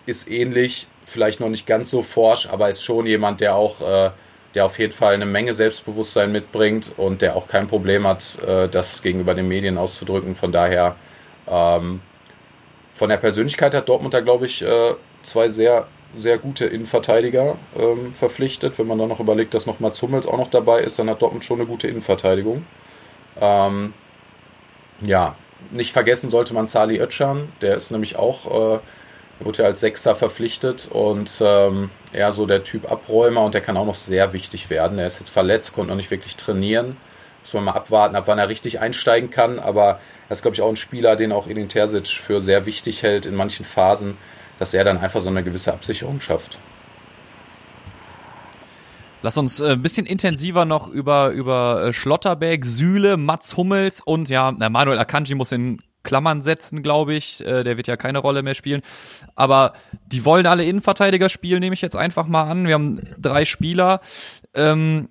[0.06, 4.12] ist ähnlich, vielleicht noch nicht ganz so forsch, aber ist schon jemand, der auch, äh,
[4.56, 8.68] der auf jeden Fall eine Menge Selbstbewusstsein mitbringt und der auch kein Problem hat, äh,
[8.68, 10.36] das gegenüber den Medien auszudrücken.
[10.36, 10.96] Von daher,
[11.48, 12.02] ähm,
[12.92, 15.88] von der Persönlichkeit hat Dortmund da, glaube ich, äh, zwei sehr,
[16.18, 18.78] sehr gute Innenverteidiger ähm, verpflichtet.
[18.78, 21.22] Wenn man dann noch überlegt, dass noch Mats Hummels auch noch dabei ist, dann hat
[21.22, 22.66] Dortmund schon eine gute Innenverteidigung.
[23.40, 23.94] Ähm,
[25.02, 25.36] ja,
[25.72, 28.80] nicht vergessen sollte man Sali Özcan, der ist nämlich auch äh,
[29.42, 33.62] er wurde ja als Sechser verpflichtet und ähm, eher so der Typ Abräumer und der
[33.62, 35.00] kann auch noch sehr wichtig werden.
[35.00, 36.96] Er ist jetzt verletzt, konnte noch nicht wirklich trainieren.
[37.42, 39.58] Muss man mal abwarten, ab wann er richtig einsteigen kann.
[39.58, 40.00] Aber
[40.30, 43.26] er ist, glaube ich, auch ein Spieler, den auch Edin Terzic für sehr wichtig hält
[43.26, 44.16] in manchen Phasen,
[44.60, 46.60] dass er dann einfach so eine gewisse Absicherung schafft.
[49.24, 54.30] Lass uns äh, ein bisschen intensiver noch über, über äh, Schlotterbeck, Sühle, Mats Hummels und
[54.30, 57.46] ja, Manuel Akanji muss in Klammern setzen, glaube ich.
[57.46, 58.82] Äh, der wird ja keine Rolle mehr spielen.
[59.36, 59.74] Aber
[60.08, 62.68] die wollen alle Innenverteidiger spielen, nehme ich jetzt einfach mal an.
[62.68, 64.02] Wir haben drei Spieler.
[64.54, 65.10] Ähm,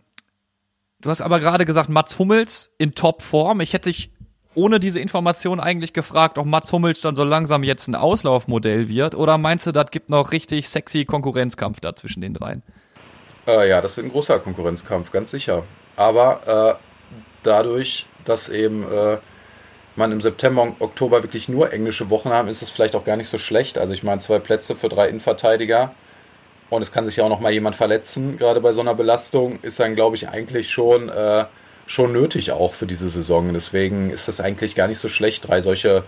[1.00, 3.60] du hast aber gerade gesagt, Mats Hummels in Topform.
[3.60, 4.12] Ich hätte dich
[4.54, 9.14] ohne diese Information eigentlich gefragt, ob Mats Hummels dann so langsam jetzt ein Auslaufmodell wird.
[9.14, 12.62] Oder meinst du, das gibt noch richtig sexy Konkurrenzkampf da zwischen den dreien?
[13.46, 15.64] Äh, ja, das wird ein großer Konkurrenzkampf, ganz sicher.
[15.96, 16.84] Aber äh,
[17.42, 19.18] dadurch, dass eben äh,
[19.96, 23.16] man im September und Oktober wirklich nur englische Wochen haben, ist es vielleicht auch gar
[23.16, 23.78] nicht so schlecht.
[23.78, 25.94] Also ich meine, zwei Plätze für drei Innenverteidiger
[26.70, 29.58] und es kann sich ja auch noch mal jemand verletzen, gerade bei so einer Belastung,
[29.62, 31.44] ist dann, glaube ich, eigentlich schon, äh,
[31.86, 33.52] schon nötig auch für diese Saison.
[33.52, 36.04] Deswegen ist es eigentlich gar nicht so schlecht, drei solche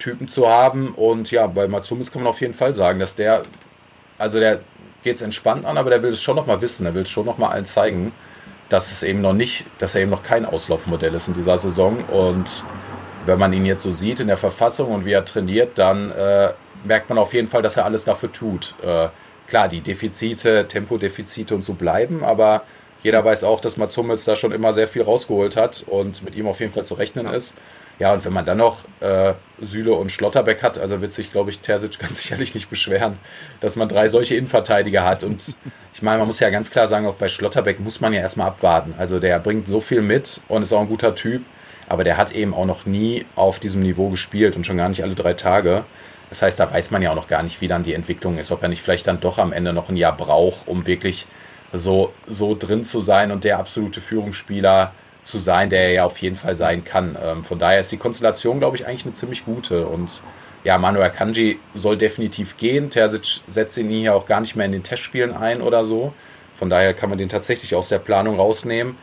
[0.00, 0.88] Typen zu haben.
[0.88, 3.44] Und ja, bei Matsumitz kann man auf jeden Fall sagen, dass der,
[4.18, 4.62] also der
[5.04, 7.08] geht es entspannt an, aber der will es schon noch mal wissen, der will es
[7.08, 8.12] schon noch mal allen zeigen,
[8.68, 12.04] dass es eben noch nicht, dass er eben noch kein Auslaufmodell ist in dieser Saison
[12.04, 12.64] und
[13.26, 16.52] wenn man ihn jetzt so sieht in der Verfassung und wie er trainiert, dann äh,
[16.84, 18.74] merkt man auf jeden Fall, dass er alles dafür tut.
[18.82, 19.08] Äh,
[19.46, 22.62] klar, die Defizite, Tempodefizite und so bleiben, aber
[23.02, 26.36] jeder weiß auch, dass Mats Hummels da schon immer sehr viel rausgeholt hat und mit
[26.36, 27.54] ihm auf jeden Fall zu rechnen ist.
[27.98, 31.50] Ja, und wenn man dann noch äh, Süle und Schlotterbeck hat, also wird sich, glaube
[31.50, 33.18] ich, Terzic ganz sicherlich nicht beschweren,
[33.60, 35.22] dass man drei solche Innenverteidiger hat.
[35.22, 35.56] Und
[35.92, 38.48] ich meine, man muss ja ganz klar sagen, auch bei Schlotterbeck muss man ja erstmal
[38.48, 38.94] abwarten.
[38.96, 41.42] Also der bringt so viel mit und ist auch ein guter Typ
[41.90, 45.02] aber der hat eben auch noch nie auf diesem Niveau gespielt und schon gar nicht
[45.02, 45.84] alle drei Tage.
[46.28, 48.52] Das heißt, da weiß man ja auch noch gar nicht, wie dann die Entwicklung ist,
[48.52, 51.26] ob er nicht vielleicht dann doch am Ende noch ein Jahr braucht, um wirklich
[51.72, 54.92] so, so drin zu sein und der absolute Führungsspieler
[55.24, 57.18] zu sein, der er ja auf jeden Fall sein kann.
[57.20, 59.84] Ähm, von daher ist die Konstellation, glaube ich, eigentlich eine ziemlich gute.
[59.88, 60.22] Und
[60.62, 62.90] ja, Manuel Kanji soll definitiv gehen.
[62.90, 66.12] Terzic setzt ihn hier auch gar nicht mehr in den Testspielen ein oder so.
[66.54, 68.96] Von daher kann man den tatsächlich aus der Planung rausnehmen.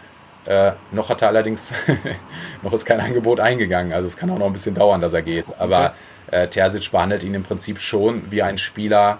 [0.48, 1.74] Äh, noch hat er allerdings,
[2.64, 3.92] noch ist kein Angebot eingegangen.
[3.92, 5.60] Also es kann auch noch ein bisschen dauern, dass er geht.
[5.60, 5.94] Aber
[6.28, 6.44] okay.
[6.44, 9.20] äh, Terzic behandelt ihn im Prinzip schon wie ein Spieler,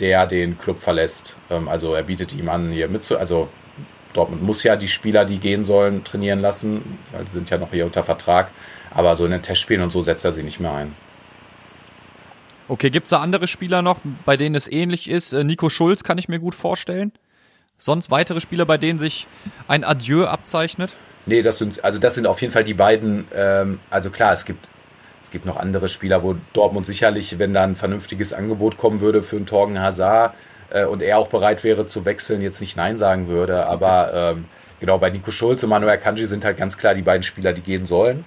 [0.00, 1.36] der den Club verlässt.
[1.48, 3.16] Ähm, also er bietet ihm an, hier mitzu...
[3.18, 3.48] Also
[4.14, 7.70] Dortmund muss ja die Spieler, die gehen sollen, trainieren lassen, weil sie sind ja noch
[7.70, 8.50] hier unter Vertrag.
[8.90, 10.94] Aber so in den Testspielen und so setzt er sie nicht mehr ein.
[12.68, 15.32] Okay, gibt es da andere Spieler noch, bei denen es ähnlich ist?
[15.32, 17.12] Äh, Nico Schulz kann ich mir gut vorstellen.
[17.78, 19.28] Sonst weitere Spieler, bei denen sich
[19.68, 20.96] ein Adieu abzeichnet?
[21.26, 24.44] Nee, das sind, also das sind auf jeden Fall die beiden, ähm, also klar, es
[24.44, 24.68] gibt,
[25.22, 29.22] es gibt noch andere Spieler, wo Dortmund sicherlich, wenn da ein vernünftiges Angebot kommen würde
[29.22, 30.34] für einen Torgen Hazard
[30.70, 33.66] äh, und er auch bereit wäre zu wechseln, jetzt nicht Nein sagen würde.
[33.66, 34.46] Aber ähm,
[34.80, 37.62] genau, bei Nico Schulz und Manuel Kanji sind halt ganz klar die beiden Spieler, die
[37.62, 38.24] gehen sollen.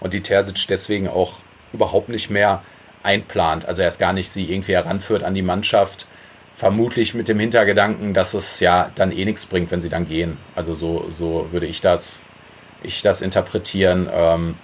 [0.00, 1.38] Und die Terzic deswegen auch
[1.72, 2.62] überhaupt nicht mehr
[3.02, 3.66] einplant.
[3.66, 6.06] Also er ist gar nicht sie irgendwie heranführt an die Mannschaft
[6.56, 10.38] vermutlich mit dem Hintergedanken, dass es ja dann eh nichts bringt, wenn sie dann gehen.
[10.54, 12.22] Also so, so würde ich das,
[12.82, 14.08] ich das interpretieren.
[14.10, 14.56] Ähm,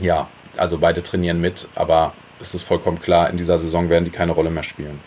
[0.00, 4.10] ja, also beide trainieren mit, aber es ist vollkommen klar, in dieser Saison werden die
[4.10, 4.98] keine Rolle mehr spielen.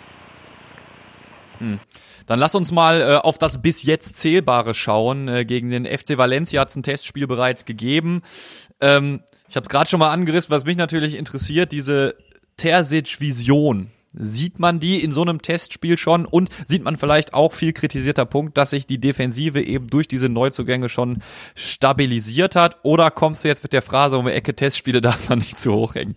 [1.59, 1.79] Hm.
[2.27, 5.27] Dann lass uns mal äh, auf das bis jetzt Zählbare schauen.
[5.27, 8.21] Äh, gegen den FC Valencia hat es ein Testspiel bereits gegeben.
[8.79, 12.15] Ähm, ich habe es gerade schon mal angerissen, was mich natürlich interessiert, diese
[12.57, 13.91] Terzic-Vision.
[14.13, 18.25] Sieht man die in so einem Testspiel schon und sieht man vielleicht auch viel kritisierter
[18.25, 21.21] Punkt, dass sich die Defensive eben durch diese Neuzugänge schon
[21.53, 22.77] stabilisiert hat?
[22.81, 25.73] Oder kommst du jetzt mit der Phrase um die Ecke, Testspiele darf man nicht zu
[25.73, 26.15] hoch hängen?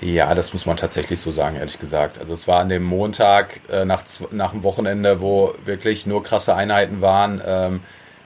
[0.00, 2.18] Ja, das muss man tatsächlich so sagen, ehrlich gesagt.
[2.18, 6.54] Also es war an dem Montag äh, nach, nach dem Wochenende, wo wirklich nur krasse
[6.54, 7.42] Einheiten waren.
[7.44, 7.80] Ähm,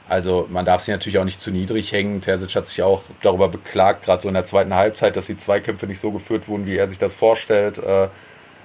[0.09, 2.21] also man darf sie natürlich auch nicht zu niedrig hängen.
[2.21, 5.87] Terzic hat sich auch darüber beklagt, gerade so in der zweiten Halbzeit, dass die Zweikämpfe
[5.87, 7.79] nicht so geführt wurden, wie er sich das vorstellt.
[7.79, 8.09] Äh,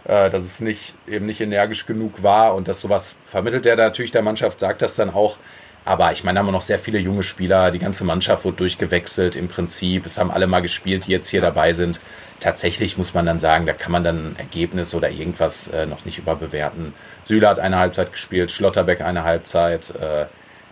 [0.08, 4.12] äh, dass es nicht eben nicht energisch genug war und dass sowas vermittelt er natürlich
[4.12, 5.38] der Mannschaft, sagt das dann auch.
[5.84, 7.72] Aber ich meine, da haben wir noch sehr viele junge Spieler.
[7.72, 10.06] Die ganze Mannschaft wurde durchgewechselt im Prinzip.
[10.06, 12.02] Es haben alle mal gespielt, die jetzt hier dabei sind.
[12.42, 16.04] Tatsächlich muss man dann sagen, da kann man dann ein Ergebnis oder irgendwas äh, noch
[16.04, 16.94] nicht überbewerten.
[17.24, 19.94] Süle hat eine Halbzeit gespielt, Schlotterbeck eine Halbzeit.
[19.96, 20.26] Äh,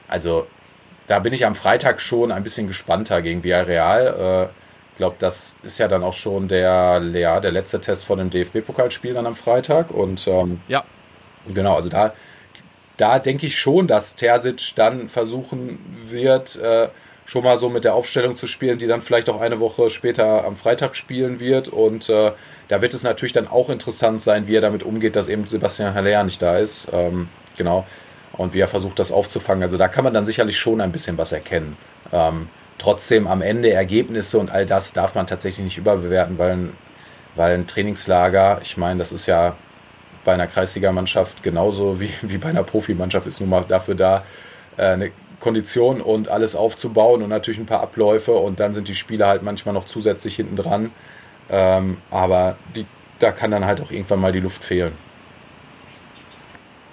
[0.09, 0.47] also
[1.07, 4.49] da bin ich am Freitag schon ein bisschen gespannter gegen Villarreal.
[4.51, 4.64] Äh,
[4.95, 8.29] ich glaube, das ist ja dann auch schon der, ja, der letzte Test vor dem
[8.29, 9.91] DFB-Pokalspiel dann am Freitag.
[9.91, 10.85] Und ähm, ja.
[11.53, 12.13] Genau, also da
[12.97, 16.87] da denke ich schon, dass Terzic dann versuchen wird, äh,
[17.25, 20.45] schon mal so mit der Aufstellung zu spielen, die dann vielleicht auch eine Woche später
[20.45, 21.67] am Freitag spielen wird.
[21.67, 22.31] Und äh,
[22.67, 25.93] da wird es natürlich dann auch interessant sein, wie er damit umgeht, dass eben Sebastian
[25.93, 26.87] Haller nicht da ist.
[26.93, 27.27] Ähm,
[27.57, 27.85] genau.
[28.33, 29.63] Und wie er versucht, das aufzufangen.
[29.63, 31.77] Also da kann man dann sicherlich schon ein bisschen was erkennen.
[32.11, 36.69] Ähm, trotzdem am Ende Ergebnisse und all das darf man tatsächlich nicht überbewerten, weil
[37.35, 39.55] weil ein Trainingslager, ich meine, das ist ja
[40.23, 44.23] bei einer Kreisligamannschaft genauso wie, wie bei einer Profimannschaft ist nun mal dafür da,
[44.77, 48.95] äh, eine Kondition und alles aufzubauen und natürlich ein paar Abläufe und dann sind die
[48.95, 50.91] Spieler halt manchmal noch zusätzlich hinten dran.
[51.49, 52.85] Ähm, aber die,
[53.19, 54.93] da kann dann halt auch irgendwann mal die Luft fehlen.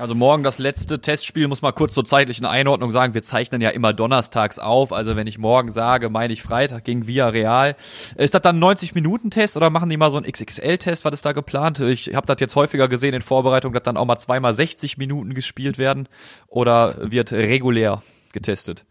[0.03, 3.15] Also morgen das letzte Testspiel, muss mal kurz zur zeitlichen Einordnung sagen.
[3.15, 4.93] Wir zeichnen ja immer donnerstags auf.
[4.93, 7.77] Also wenn ich morgen sage, meine ich Freitag gegen Villarreal.
[8.17, 11.05] Ist das dann ein 90-Minuten-Test oder machen die mal so einen XXL-Test?
[11.05, 11.79] Was ist da geplant?
[11.79, 15.35] Ich habe das jetzt häufiger gesehen in Vorbereitung, dass dann auch mal zweimal 60 Minuten
[15.35, 16.09] gespielt werden.
[16.49, 18.85] Oder wird regulär getestet?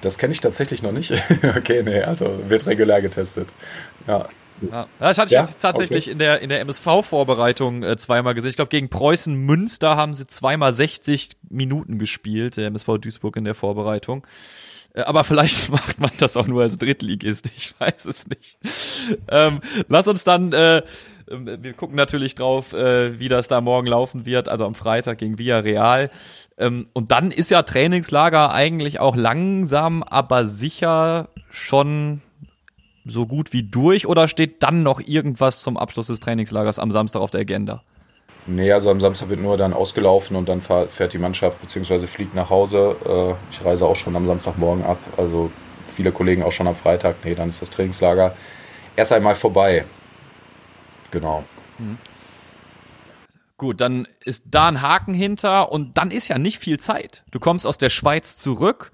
[0.00, 1.12] Das kenne ich tatsächlich noch nicht.
[1.56, 3.54] okay, nee, also wird regulär getestet.
[4.08, 4.28] Ja.
[4.70, 4.86] Ja.
[4.98, 5.44] Das hatte ich ja?
[5.44, 6.12] tatsächlich okay.
[6.12, 8.50] in der, in der MSV-Vorbereitung äh, zweimal gesehen.
[8.50, 13.44] Ich glaube, gegen Preußen Münster haben sie zweimal 60 Minuten gespielt, der MSV Duisburg in
[13.44, 14.26] der Vorbereitung.
[14.94, 18.58] Äh, aber vielleicht macht man das auch nur als Drittligist, ich weiß es nicht.
[19.28, 20.82] Ähm, lass uns dann, äh,
[21.30, 25.18] ähm, wir gucken natürlich drauf, äh, wie das da morgen laufen wird, also am Freitag
[25.18, 26.10] gegen Villarreal.
[26.58, 32.20] Ähm, und dann ist ja Trainingslager eigentlich auch langsam, aber sicher schon
[33.04, 37.20] so gut wie durch oder steht dann noch irgendwas zum Abschluss des Trainingslagers am Samstag
[37.20, 37.82] auf der Agenda?
[38.46, 42.06] Nee, also am Samstag wird nur dann ausgelaufen und dann fährt die Mannschaft bzw.
[42.06, 42.96] fliegt nach Hause.
[43.04, 44.98] Äh, ich reise auch schon am Samstagmorgen ab.
[45.16, 45.50] Also
[45.94, 47.16] viele Kollegen auch schon am Freitag.
[47.24, 48.34] Nee, dann ist das Trainingslager
[48.96, 49.84] erst einmal vorbei.
[51.12, 51.44] Genau.
[51.78, 51.98] Mhm.
[53.58, 57.22] Gut, dann ist da ein Haken hinter und dann ist ja nicht viel Zeit.
[57.30, 58.90] Du kommst aus der Schweiz zurück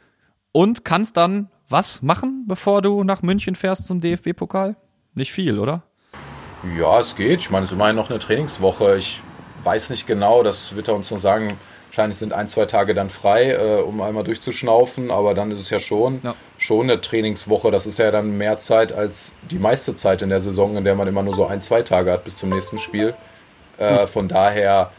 [0.52, 4.76] und kannst dann was machen, bevor du nach München fährst zum DFB-Pokal?
[5.14, 5.82] Nicht viel, oder?
[6.78, 7.40] Ja, es geht.
[7.40, 8.96] Ich meine, es ist immerhin noch eine Trainingswoche.
[8.96, 9.22] Ich
[9.64, 11.58] weiß nicht genau, das wird er uns noch sagen.
[11.88, 15.70] Wahrscheinlich sind ein, zwei Tage dann frei, äh, um einmal durchzuschnaufen, aber dann ist es
[15.70, 16.34] ja schon, ja.
[16.58, 17.70] schon eine Trainingswoche.
[17.70, 20.94] Das ist ja dann mehr Zeit als die meiste Zeit in der Saison, in der
[20.94, 23.14] man immer nur so ein, zwei Tage hat bis zum nächsten Spiel.
[23.78, 24.90] Äh, von daher,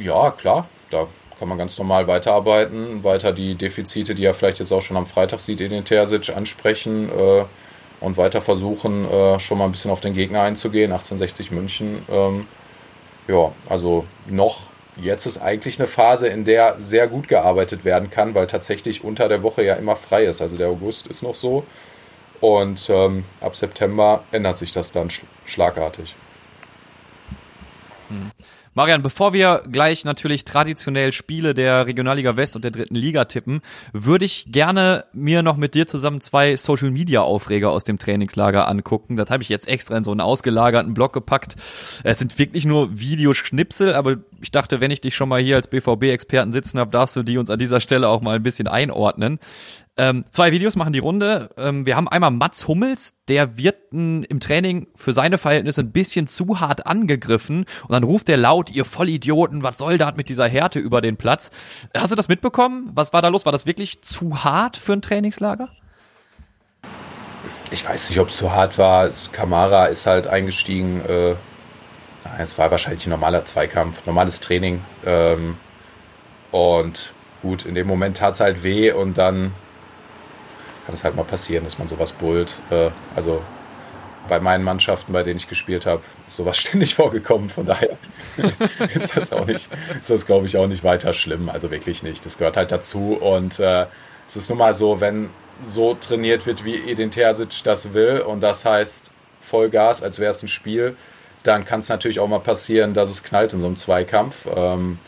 [0.00, 1.06] ja, klar, da
[1.38, 5.06] kann man ganz normal weiterarbeiten, weiter die Defizite, die er vielleicht jetzt auch schon am
[5.06, 7.44] Freitag sieht, in den Terzic ansprechen äh,
[8.00, 10.92] und weiter versuchen, äh, schon mal ein bisschen auf den Gegner einzugehen.
[10.92, 12.02] 1860 München.
[12.10, 12.46] Ähm,
[13.28, 18.34] ja, also noch jetzt ist eigentlich eine Phase, in der sehr gut gearbeitet werden kann,
[18.34, 20.40] weil tatsächlich unter der Woche ja immer frei ist.
[20.40, 21.64] Also der August ist noch so.
[22.40, 25.08] Und ähm, ab September ändert sich das dann
[25.44, 26.14] schlagartig.
[28.08, 28.30] Hm.
[28.76, 33.60] Marian, bevor wir gleich natürlich traditionell Spiele der Regionalliga West und der dritten Liga tippen,
[33.92, 38.66] würde ich gerne mir noch mit dir zusammen zwei Social Media Aufreger aus dem Trainingslager
[38.66, 39.14] angucken.
[39.14, 41.54] Das habe ich jetzt extra in so einen ausgelagerten Blog gepackt.
[42.02, 45.68] Es sind wirklich nur Videoschnipsel, aber ich dachte, wenn ich dich schon mal hier als
[45.68, 49.38] BVB-Experten sitzen habe, darfst du die uns an dieser Stelle auch mal ein bisschen einordnen.
[49.96, 51.50] Ähm, zwei Videos machen die Runde.
[51.56, 55.92] Ähm, wir haben einmal Mats Hummels, der wird m, im Training für seine Verhältnisse ein
[55.92, 60.28] bisschen zu hart angegriffen und dann ruft er laut, ihr Vollidioten, was soll das mit
[60.28, 61.50] dieser Härte über den Platz?
[61.96, 62.90] Hast du das mitbekommen?
[62.94, 63.44] Was war da los?
[63.44, 65.68] War das wirklich zu hart für ein Trainingslager?
[67.70, 69.08] Ich weiß nicht, ob es zu hart war.
[69.30, 71.02] Kamara ist halt eingestiegen.
[71.06, 71.34] Äh,
[72.38, 74.82] es war wahrscheinlich ein normaler Zweikampf, normales Training.
[75.04, 75.56] Ähm,
[76.50, 79.52] und gut, in dem Moment tat es halt weh und dann
[80.84, 82.60] kann es halt mal passieren, dass man sowas bullt.
[82.70, 83.42] Äh, also
[84.28, 87.48] bei meinen Mannschaften, bei denen ich gespielt habe, ist sowas ständig vorgekommen.
[87.48, 87.96] Von daher
[88.94, 89.68] ist das auch nicht,
[90.00, 91.48] ist das glaube ich auch nicht weiter schlimm.
[91.48, 92.24] Also wirklich nicht.
[92.24, 93.14] Das gehört halt dazu.
[93.14, 93.86] Und äh,
[94.26, 95.30] es ist nun mal so, wenn
[95.62, 100.42] so trainiert wird, wie Edin Terzic das will, und das heißt Vollgas, als wäre es
[100.42, 100.96] ein Spiel,
[101.42, 104.46] dann kann es natürlich auch mal passieren, dass es knallt in so einem Zweikampf.
[104.54, 104.98] Ähm,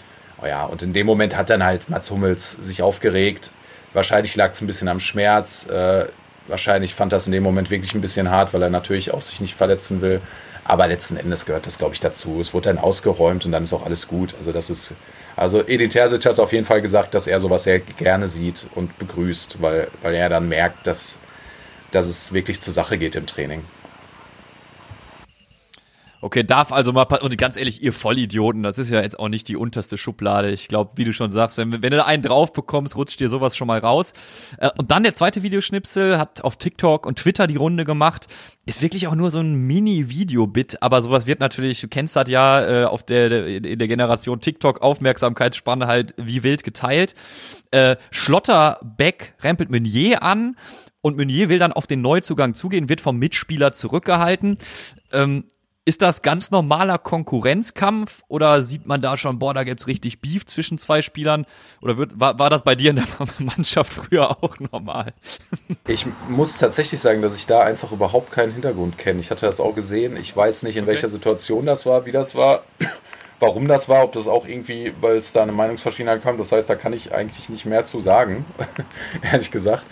[0.40, 3.50] oh ja, und in dem Moment hat dann halt Mats Hummels sich aufgeregt.
[3.96, 5.66] Wahrscheinlich lag es ein bisschen am Schmerz.
[5.68, 6.04] Äh,
[6.48, 9.40] wahrscheinlich fand das in dem Moment wirklich ein bisschen hart, weil er natürlich auch sich
[9.40, 10.20] nicht verletzen will.
[10.64, 12.38] Aber letzten Endes gehört das, glaube ich, dazu.
[12.38, 14.34] Es wurde dann ausgeräumt und dann ist auch alles gut.
[14.36, 14.92] Also das ist,
[15.34, 18.98] also Edin Terzic hat auf jeden Fall gesagt, dass er sowas sehr gerne sieht und
[18.98, 21.18] begrüßt, weil, weil er dann merkt, dass,
[21.90, 23.64] dass es wirklich zur Sache geht im Training.
[26.26, 29.46] Okay, darf also mal, und ganz ehrlich, ihr Vollidioten, das ist ja jetzt auch nicht
[29.46, 30.50] die unterste Schublade.
[30.50, 33.56] Ich glaube, wie du schon sagst, wenn, wenn du einen drauf bekommst, rutscht dir sowas
[33.56, 34.12] schon mal raus.
[34.58, 38.26] Äh, und dann der zweite Videoschnipsel hat auf TikTok und Twitter die Runde gemacht.
[38.64, 42.82] Ist wirklich auch nur so ein Mini-Video-Bit, aber sowas wird natürlich, du kennst das ja,
[42.82, 47.14] äh, auf der, in der Generation TikTok Aufmerksamkeitsspanne halt wie wild geteilt.
[47.70, 50.56] Äh, Schlotterbeck rempelt Meunier an
[51.02, 54.58] und Meunier will dann auf den Neuzugang zugehen, wird vom Mitspieler zurückgehalten.
[55.12, 55.44] Ähm,
[55.86, 60.44] ist das ganz normaler Konkurrenzkampf oder sieht man da schon, boah, da gibt's richtig Beef
[60.44, 61.46] zwischen zwei Spielern?
[61.80, 63.06] Oder wird, war, war das bei dir in der
[63.38, 65.14] Mannschaft früher auch normal?
[65.88, 69.20] Ich muss tatsächlich sagen, dass ich da einfach überhaupt keinen Hintergrund kenne.
[69.20, 70.16] Ich hatte das auch gesehen.
[70.16, 70.92] Ich weiß nicht, in okay.
[70.92, 72.64] welcher Situation das war, wie das war,
[73.38, 76.38] warum das war, ob das auch irgendwie, weil es da eine Meinungsverschiedenheit kam.
[76.38, 78.44] Das heißt, da kann ich eigentlich nicht mehr zu sagen,
[79.22, 79.86] ehrlich gesagt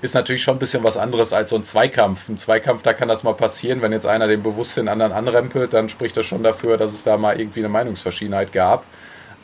[0.00, 2.28] ist natürlich schon ein bisschen was anderes als so ein Zweikampf.
[2.28, 5.74] Ein Zweikampf, da kann das mal passieren, wenn jetzt einer den bewusst den anderen anrempelt,
[5.74, 8.84] dann spricht das schon dafür, dass es da mal irgendwie eine Meinungsverschiedenheit gab.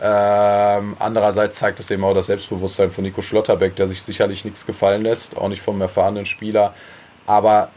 [0.00, 4.66] Ähm, andererseits zeigt es eben auch das Selbstbewusstsein von Nico Schlotterbeck, der sich sicherlich nichts
[4.66, 6.74] gefallen lässt, auch nicht vom erfahrenen Spieler.
[7.26, 7.70] Aber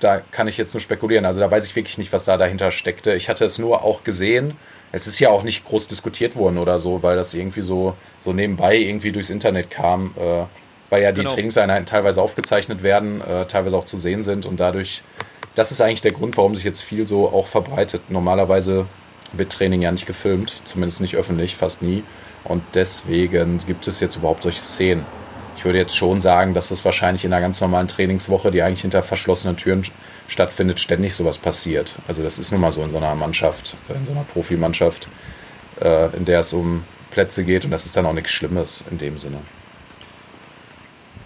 [0.00, 1.24] da kann ich jetzt nur spekulieren.
[1.24, 3.14] Also da weiß ich wirklich nicht, was da dahinter steckte.
[3.14, 4.56] Ich hatte es nur auch gesehen.
[4.92, 8.32] Es ist ja auch nicht groß diskutiert worden oder so, weil das irgendwie so, so
[8.32, 10.14] nebenbei irgendwie durchs Internet kam.
[10.16, 10.44] Äh,
[10.90, 11.34] weil ja die genau.
[11.34, 15.02] Trainingseinheiten teilweise aufgezeichnet werden, äh, teilweise auch zu sehen sind und dadurch,
[15.54, 18.10] das ist eigentlich der Grund, warum sich jetzt viel so auch verbreitet.
[18.10, 18.86] Normalerweise
[19.32, 22.04] wird Training ja nicht gefilmt, zumindest nicht öffentlich, fast nie.
[22.44, 25.04] Und deswegen gibt es jetzt überhaupt solche Szenen.
[25.56, 28.82] Ich würde jetzt schon sagen, dass das wahrscheinlich in einer ganz normalen Trainingswoche, die eigentlich
[28.82, 29.82] hinter verschlossenen Türen
[30.28, 31.96] stattfindet, ständig sowas passiert.
[32.06, 35.08] Also das ist nun mal so in so einer Mannschaft, in so einer Profimannschaft,
[35.80, 38.98] äh, in der es um Plätze geht und das ist dann auch nichts Schlimmes in
[38.98, 39.38] dem Sinne.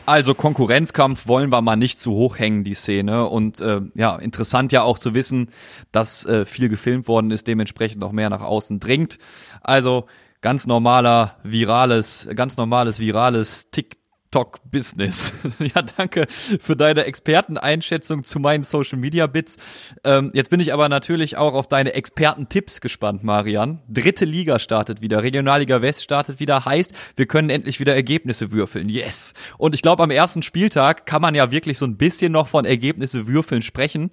[0.04, 3.28] Also Konkurrenzkampf wollen wir mal nicht zu hoch hängen, die Szene.
[3.28, 5.50] Und äh, ja, interessant ja auch zu wissen,
[5.92, 9.18] dass äh, viel gefilmt worden ist, dementsprechend noch mehr nach außen dringt.
[9.60, 10.06] Also
[10.40, 14.01] ganz normaler, virales, ganz normales, virales Tick
[14.32, 15.34] TikTok-Business.
[15.58, 19.56] ja, danke für deine Experteneinschätzung zu meinen Social Media Bits.
[20.04, 23.80] Ähm, jetzt bin ich aber natürlich auch auf deine Expertentipps gespannt, Marian.
[23.88, 28.88] Dritte Liga startet wieder, Regionalliga West startet wieder, heißt, wir können endlich wieder Ergebnisse würfeln.
[28.88, 29.34] Yes.
[29.58, 32.64] Und ich glaube, am ersten Spieltag kann man ja wirklich so ein bisschen noch von
[32.64, 34.10] Ergebnisse würfeln sprechen.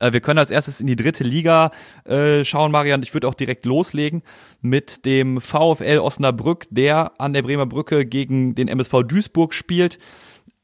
[0.00, 1.70] Äh, wir können als erstes in die dritte Liga
[2.04, 3.02] äh, schauen, Marian.
[3.02, 4.22] Ich würde auch direkt loslegen
[4.60, 9.98] mit dem VfL Osnabrück, der an der Bremer Brücke gegen den MSV Duisburg spielt.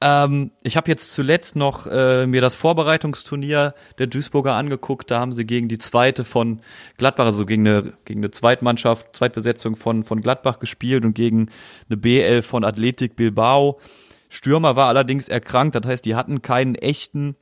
[0.01, 5.11] Ähm, ich habe jetzt zuletzt noch äh, mir das Vorbereitungsturnier der Duisburger angeguckt.
[5.11, 6.61] Da haben sie gegen die zweite von
[6.99, 11.49] Gladbach, also gegen eine, gegen eine Zweitmannschaft, Zweitbesetzung von, von Gladbach gespielt und gegen
[11.88, 13.81] eine BL von Athletik Bilbao.
[14.29, 17.37] Stürmer war allerdings erkrankt, das heißt, die hatten keinen echten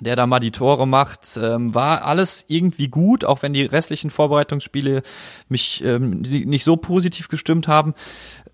[0.00, 4.10] der da mal die Tore macht, ähm, war alles irgendwie gut, auch wenn die restlichen
[4.10, 5.02] Vorbereitungsspiele
[5.48, 7.94] mich ähm, nicht so positiv gestimmt haben.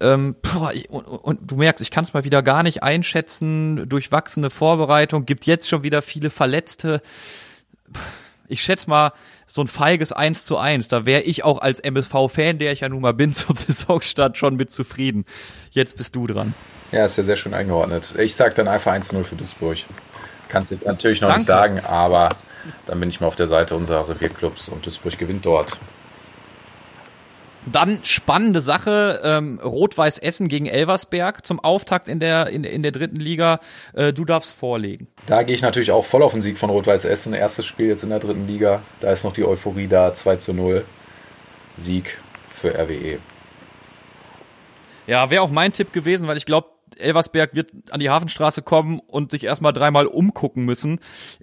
[0.01, 3.88] Ähm, boah, und, und du merkst, ich kann es mal wieder gar nicht einschätzen.
[3.88, 7.03] Durchwachsene Vorbereitung, gibt jetzt schon wieder viele Verletzte.
[8.49, 9.12] Ich schätze mal,
[9.47, 12.88] so ein feiges 1 zu 1, da wäre ich auch als MSV-Fan, der ich ja
[12.88, 15.24] nun mal bin, zum Saisonstart schon mit zufrieden.
[15.70, 16.55] Jetzt bist du dran.
[16.92, 18.14] Ja, ist ja sehr schön eingeordnet.
[18.18, 19.78] Ich sag dann einfach 1-0 für Duisburg
[20.55, 21.40] kann es jetzt natürlich noch Danke.
[21.40, 22.28] nicht sagen, aber
[22.86, 25.78] dann bin ich mal auf der Seite unserer Revierclubs und Duisburg gewinnt dort.
[27.66, 32.92] Dann spannende Sache, ähm, Rot-Weiß Essen gegen Elversberg zum Auftakt in der, in, in der
[32.92, 33.59] dritten Liga.
[33.94, 35.09] Äh, du darfst vorlegen.
[35.26, 37.32] Da gehe ich natürlich auch voll auf den Sieg von Rot-Weiß Essen.
[37.32, 38.82] Erstes Spiel jetzt in der dritten Liga.
[39.00, 40.12] Da ist noch die Euphorie da.
[40.12, 40.84] 2 zu 0.
[41.76, 43.18] Sieg für RWE.
[45.07, 46.68] Ja, wäre auch mein Tipp gewesen, weil ich glaube,
[46.99, 51.01] Elversberg wird an die Hafenstraße kommen und sich erstmal dreimal umgucken müssen.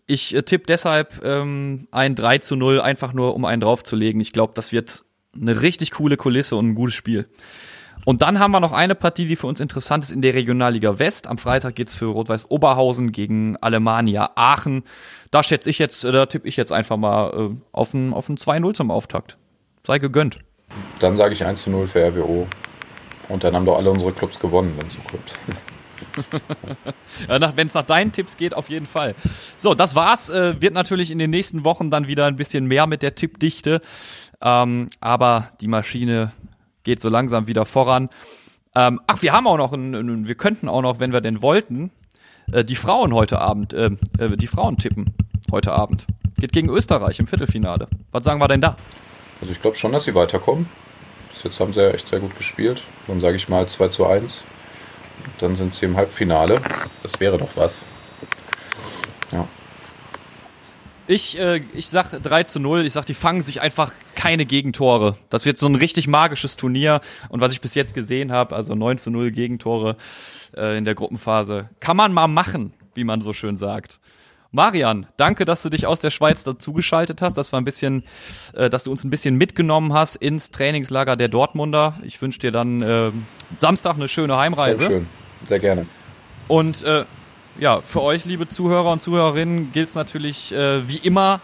[0.07, 4.21] Ich äh, tippe deshalb ähm, ein 3 zu 0, einfach nur um einen draufzulegen.
[4.21, 7.27] Ich glaube, das wird eine richtig coole Kulisse und ein gutes Spiel.
[8.03, 10.97] Und dann haben wir noch eine Partie, die für uns interessant ist in der Regionalliga
[10.97, 11.27] West.
[11.27, 14.83] Am Freitag geht's für Rot-Weiß Oberhausen gegen Alemannia Aachen.
[15.29, 18.37] Da schätze ich jetzt, da tippe ich jetzt einfach mal äh, auf ein, auf ein
[18.37, 19.37] 2-0 zum Auftakt.
[19.85, 20.39] Sei gegönnt.
[20.99, 22.47] Dann sage ich 1 zu 0 für RWO.
[23.31, 24.99] Und dann haben doch alle unsere Clubs gewonnen, wenn es so
[27.29, 29.15] ja, wenn es nach deinen Tipps geht, auf jeden Fall.
[29.57, 30.29] So, das war's.
[30.29, 33.81] Äh, wird natürlich in den nächsten Wochen dann wieder ein bisschen mehr mit der Tippdichte.
[34.41, 36.31] Ähm, aber die Maschine
[36.83, 38.09] geht so langsam wieder voran.
[38.75, 41.91] Ähm, ach, wir haben auch noch, ein, wir könnten auch noch, wenn wir denn wollten,
[42.51, 45.13] äh, die Frauen heute Abend, äh, äh, die Frauen tippen
[45.51, 46.07] heute Abend.
[46.37, 47.87] Geht gegen Österreich im Viertelfinale.
[48.11, 48.77] Was sagen wir denn da?
[49.41, 50.67] Also ich glaube schon, dass sie weiterkommen.
[51.31, 52.83] Bis jetzt haben sie ja echt sehr gut gespielt.
[53.07, 54.43] Dann sage ich mal 2 zu 1.
[55.39, 56.61] Dann sind sie im Halbfinale.
[57.03, 57.85] Das wäre doch was.
[59.31, 59.47] Ja.
[61.07, 62.85] Ich, äh, ich sag 3 zu 0.
[62.85, 65.17] Ich sag, die fangen sich einfach keine Gegentore.
[65.29, 67.01] Das wird so ein richtig magisches Turnier.
[67.29, 69.97] Und was ich bis jetzt gesehen habe, also 9 zu 0 Gegentore
[70.55, 73.99] äh, in der Gruppenphase, kann man mal machen, wie man so schön sagt.
[74.53, 77.37] Marian, danke, dass du dich aus der Schweiz dazugeschaltet hast.
[77.37, 78.03] Das war ein bisschen,
[78.53, 81.97] äh, dass du uns ein bisschen mitgenommen hast ins Trainingslager der Dortmunder.
[82.03, 83.11] Ich wünsche dir dann äh,
[83.57, 84.81] Samstag eine schöne Heimreise.
[84.81, 85.07] Sehr schön,
[85.47, 85.85] sehr gerne.
[86.49, 87.05] Und äh,
[87.59, 91.39] ja, für euch, liebe Zuhörer und Zuhörerinnen, gilt es natürlich äh, wie immer,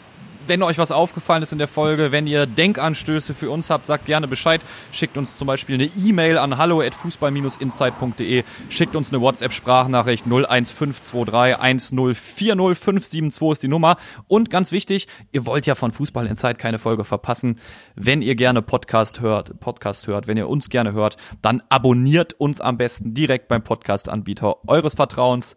[0.47, 4.05] wenn euch was aufgefallen ist in der Folge, wenn ihr Denkanstöße für uns habt, sagt
[4.05, 4.61] gerne Bescheid.
[4.91, 8.43] Schickt uns zum Beispiel eine E-Mail an hallo@fußball-insight.de.
[8.69, 13.97] Schickt uns eine WhatsApp-Sprachnachricht 01523 1040572 ist die Nummer.
[14.27, 17.59] Und ganz wichtig, ihr wollt ja von Fußball Insight keine Folge verpassen.
[17.95, 22.61] Wenn ihr gerne Podcast hört, Podcast hört, wenn ihr uns gerne hört, dann abonniert uns
[22.61, 25.55] am besten direkt beim Podcast-Anbieter eures Vertrauens.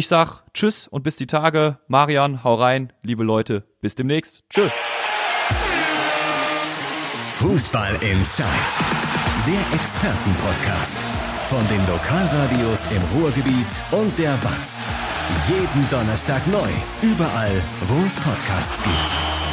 [0.00, 1.78] Ich sag Tschüss und bis die Tage.
[1.86, 2.90] Marian, hau rein.
[3.02, 4.44] Liebe Leute, bis demnächst.
[4.48, 4.72] Tschüss.
[7.28, 8.48] Fußball Inside.
[9.46, 11.00] Der Expertenpodcast.
[11.44, 14.86] Von den Lokalradios im Ruhrgebiet und der Watz.
[15.50, 16.70] Jeden Donnerstag neu.
[17.02, 19.49] Überall, wo es Podcasts gibt.